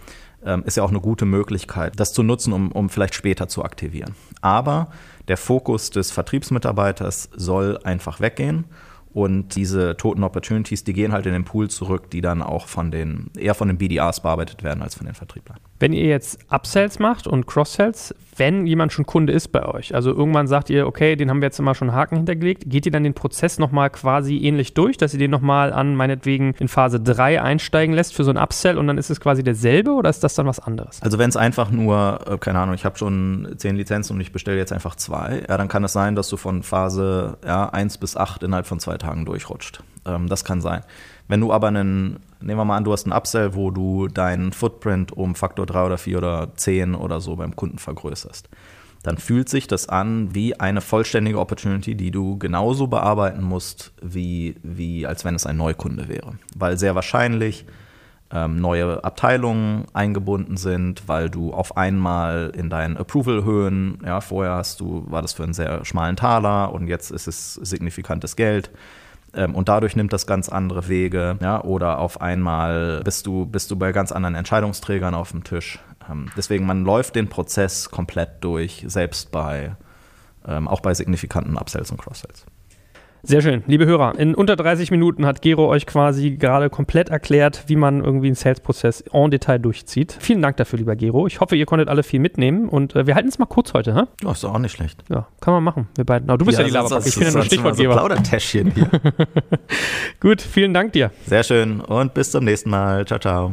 ähm, 0.44 0.64
ist 0.64 0.76
ja 0.76 0.82
auch 0.82 0.90
eine 0.90 1.00
gute 1.00 1.24
Möglichkeit, 1.24 1.98
das 2.00 2.12
zu 2.12 2.22
nutzen, 2.22 2.52
um, 2.52 2.72
um 2.72 2.88
vielleicht 2.88 3.14
später 3.14 3.48
zu 3.48 3.64
aktivieren. 3.64 4.14
Aber 4.40 4.88
der 5.28 5.36
Fokus 5.36 5.90
des 5.90 6.10
Vertriebsmitarbeiters 6.10 7.30
soll 7.36 7.78
einfach 7.84 8.20
weggehen. 8.20 8.64
Und 9.14 9.56
diese 9.56 9.94
toten 9.98 10.24
Opportunities, 10.24 10.84
die 10.84 10.94
gehen 10.94 11.12
halt 11.12 11.26
in 11.26 11.34
den 11.34 11.44
Pool 11.44 11.68
zurück, 11.68 12.10
die 12.10 12.22
dann 12.22 12.40
auch 12.40 12.66
von 12.66 12.90
den, 12.90 13.30
eher 13.36 13.54
von 13.54 13.68
den 13.68 13.76
BDAs 13.76 14.22
bearbeitet 14.22 14.62
werden 14.62 14.82
als 14.82 14.94
von 14.94 15.04
den 15.04 15.14
Vertrieblern. 15.14 15.58
Wenn 15.82 15.92
ihr 15.92 16.06
jetzt 16.06 16.38
Upsells 16.48 17.00
macht 17.00 17.26
und 17.26 17.48
Cross-Sells, 17.48 18.14
wenn 18.36 18.68
jemand 18.68 18.92
schon 18.92 19.04
Kunde 19.04 19.32
ist 19.32 19.48
bei 19.48 19.66
euch, 19.66 19.96
also 19.96 20.12
irgendwann 20.12 20.46
sagt 20.46 20.70
ihr, 20.70 20.86
okay, 20.86 21.16
den 21.16 21.28
haben 21.28 21.40
wir 21.40 21.46
jetzt 21.46 21.58
immer 21.58 21.74
schon 21.74 21.92
Haken 21.92 22.18
hintergelegt, 22.18 22.62
geht 22.66 22.86
ihr 22.86 22.92
dann 22.92 23.02
den 23.02 23.14
Prozess 23.14 23.58
nochmal 23.58 23.90
quasi 23.90 24.36
ähnlich 24.36 24.74
durch, 24.74 24.96
dass 24.96 25.12
ihr 25.12 25.18
den 25.18 25.32
nochmal 25.32 25.72
an 25.72 25.96
meinetwegen 25.96 26.54
in 26.60 26.68
Phase 26.68 27.00
3 27.00 27.42
einsteigen 27.42 27.96
lässt 27.96 28.14
für 28.14 28.22
so 28.22 28.30
ein 28.30 28.36
Upsell 28.36 28.78
und 28.78 28.86
dann 28.86 28.96
ist 28.96 29.10
es 29.10 29.20
quasi 29.20 29.42
derselbe 29.42 29.90
oder 29.90 30.08
ist 30.08 30.22
das 30.22 30.36
dann 30.36 30.46
was 30.46 30.60
anderes? 30.60 31.02
Also 31.02 31.18
wenn 31.18 31.30
es 31.30 31.36
einfach 31.36 31.72
nur, 31.72 32.20
äh, 32.28 32.38
keine 32.38 32.60
Ahnung, 32.60 32.76
ich 32.76 32.84
habe 32.84 32.96
schon 32.96 33.52
10 33.56 33.74
Lizenzen 33.74 34.14
und 34.14 34.20
ich 34.20 34.30
bestelle 34.30 34.58
jetzt 34.58 34.72
einfach 34.72 34.94
zwei, 34.94 35.42
ja, 35.48 35.56
dann 35.56 35.66
kann 35.66 35.82
es 35.82 35.92
sein, 35.92 36.14
dass 36.14 36.28
du 36.28 36.36
von 36.36 36.62
Phase 36.62 37.38
ja, 37.44 37.68
1 37.70 37.98
bis 37.98 38.16
8 38.16 38.44
innerhalb 38.44 38.68
von 38.68 38.78
zwei 38.78 38.98
Tagen 38.98 39.24
durchrutscht. 39.24 39.82
Ähm, 40.06 40.28
das 40.28 40.44
kann 40.44 40.60
sein. 40.60 40.82
Wenn 41.32 41.40
du 41.40 41.50
aber 41.50 41.68
einen, 41.68 42.18
nehmen 42.42 42.60
wir 42.60 42.66
mal 42.66 42.76
an, 42.76 42.84
du 42.84 42.92
hast 42.92 43.06
einen 43.06 43.16
Upsell, 43.16 43.54
wo 43.54 43.70
du 43.70 44.06
deinen 44.06 44.52
Footprint 44.52 45.12
um 45.12 45.34
Faktor 45.34 45.64
3 45.64 45.86
oder 45.86 45.96
4 45.96 46.18
oder 46.18 46.54
10 46.56 46.94
oder 46.94 47.22
so 47.22 47.36
beim 47.36 47.56
Kunden 47.56 47.78
vergrößerst, 47.78 48.50
dann 49.02 49.16
fühlt 49.16 49.48
sich 49.48 49.66
das 49.66 49.88
an 49.88 50.34
wie 50.34 50.60
eine 50.60 50.82
vollständige 50.82 51.40
Opportunity, 51.40 51.94
die 51.94 52.10
du 52.10 52.36
genauso 52.36 52.86
bearbeiten 52.86 53.42
musst, 53.42 53.94
wie, 54.02 54.56
wie 54.62 55.06
als 55.06 55.24
wenn 55.24 55.34
es 55.34 55.46
ein 55.46 55.56
Neukunde 55.56 56.10
wäre. 56.10 56.34
Weil 56.54 56.76
sehr 56.76 56.94
wahrscheinlich 56.94 57.64
ähm, 58.30 58.60
neue 58.60 59.02
Abteilungen 59.02 59.86
eingebunden 59.94 60.58
sind, 60.58 61.08
weil 61.08 61.30
du 61.30 61.54
auf 61.54 61.78
einmal 61.78 62.52
in 62.54 62.68
deinen 62.68 62.98
Approval-Höhen, 62.98 64.02
ja, 64.04 64.20
vorher 64.20 64.56
hast 64.56 64.80
du, 64.80 65.06
war 65.08 65.22
das 65.22 65.32
für 65.32 65.44
einen 65.44 65.54
sehr 65.54 65.82
schmalen 65.86 66.16
Taler 66.16 66.74
und 66.74 66.88
jetzt 66.88 67.10
ist 67.10 67.26
es 67.26 67.54
signifikantes 67.54 68.36
Geld. 68.36 68.70
Ähm, 69.34 69.54
und 69.54 69.68
dadurch 69.68 69.96
nimmt 69.96 70.12
das 70.12 70.26
ganz 70.26 70.48
andere 70.48 70.88
Wege, 70.88 71.38
ja, 71.40 71.62
oder 71.62 71.98
auf 71.98 72.20
einmal 72.20 73.00
bist 73.04 73.26
du, 73.26 73.46
bist 73.46 73.70
du 73.70 73.76
bei 73.76 73.92
ganz 73.92 74.12
anderen 74.12 74.34
Entscheidungsträgern 74.34 75.14
auf 75.14 75.30
dem 75.32 75.44
Tisch. 75.44 75.78
Ähm, 76.10 76.30
deswegen, 76.36 76.66
man 76.66 76.84
läuft 76.84 77.16
den 77.16 77.28
Prozess 77.28 77.90
komplett 77.90 78.42
durch, 78.44 78.84
selbst 78.86 79.30
bei, 79.30 79.76
ähm, 80.46 80.68
auch 80.68 80.80
bei 80.80 80.94
signifikanten 80.94 81.56
Upsells 81.56 81.90
und 81.90 81.98
Cross-Sells. 81.98 82.44
Sehr 83.24 83.40
schön. 83.40 83.62
Liebe 83.68 83.86
Hörer, 83.86 84.18
in 84.18 84.34
unter 84.34 84.56
30 84.56 84.90
Minuten 84.90 85.24
hat 85.26 85.42
Gero 85.42 85.68
euch 85.68 85.86
quasi 85.86 86.32
gerade 86.32 86.70
komplett 86.70 87.08
erklärt, 87.08 87.64
wie 87.68 87.76
man 87.76 88.02
irgendwie 88.02 88.26
einen 88.26 88.34
Sales-Prozess 88.34 89.04
en 89.12 89.30
Detail 89.30 89.58
durchzieht. 89.58 90.16
Vielen 90.18 90.42
Dank 90.42 90.56
dafür, 90.56 90.80
lieber 90.80 90.96
Gero. 90.96 91.28
Ich 91.28 91.40
hoffe, 91.40 91.54
ihr 91.54 91.64
konntet 91.64 91.88
alle 91.88 92.02
viel 92.02 92.18
mitnehmen 92.18 92.68
und 92.68 92.96
äh, 92.96 93.06
wir 93.06 93.14
halten 93.14 93.28
es 93.28 93.38
mal 93.38 93.46
kurz 93.46 93.74
heute. 93.74 93.94
Hä? 93.94 94.02
Ja, 94.24 94.32
ist 94.32 94.42
doch 94.42 94.52
auch 94.52 94.58
nicht 94.58 94.72
schlecht. 94.72 95.04
Ja, 95.08 95.28
kann 95.40 95.54
man 95.54 95.62
machen. 95.62 95.88
Wir 95.94 96.04
beiden. 96.04 96.28
Aber 96.30 96.38
du 96.38 96.46
bist 96.46 96.58
ja, 96.58 96.64
ja 96.64 96.68
die 96.68 96.74
Laberbank. 96.74 97.06
Ich 97.06 97.14
bin 97.14 97.28
ja 97.28 97.32
nur 97.32 97.44
Stichwortgeber. 97.44 97.94
So 97.94 97.98
Plaudertäschchen 98.00 98.72
hier. 98.72 98.90
Gut, 100.20 100.42
vielen 100.42 100.74
Dank 100.74 100.92
dir. 100.92 101.12
Sehr 101.26 101.44
schön 101.44 101.80
und 101.80 102.14
bis 102.14 102.32
zum 102.32 102.44
nächsten 102.44 102.70
Mal. 102.70 103.06
Ciao, 103.06 103.20
ciao. 103.20 103.52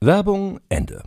Werbung 0.00 0.60
Ende. 0.68 1.02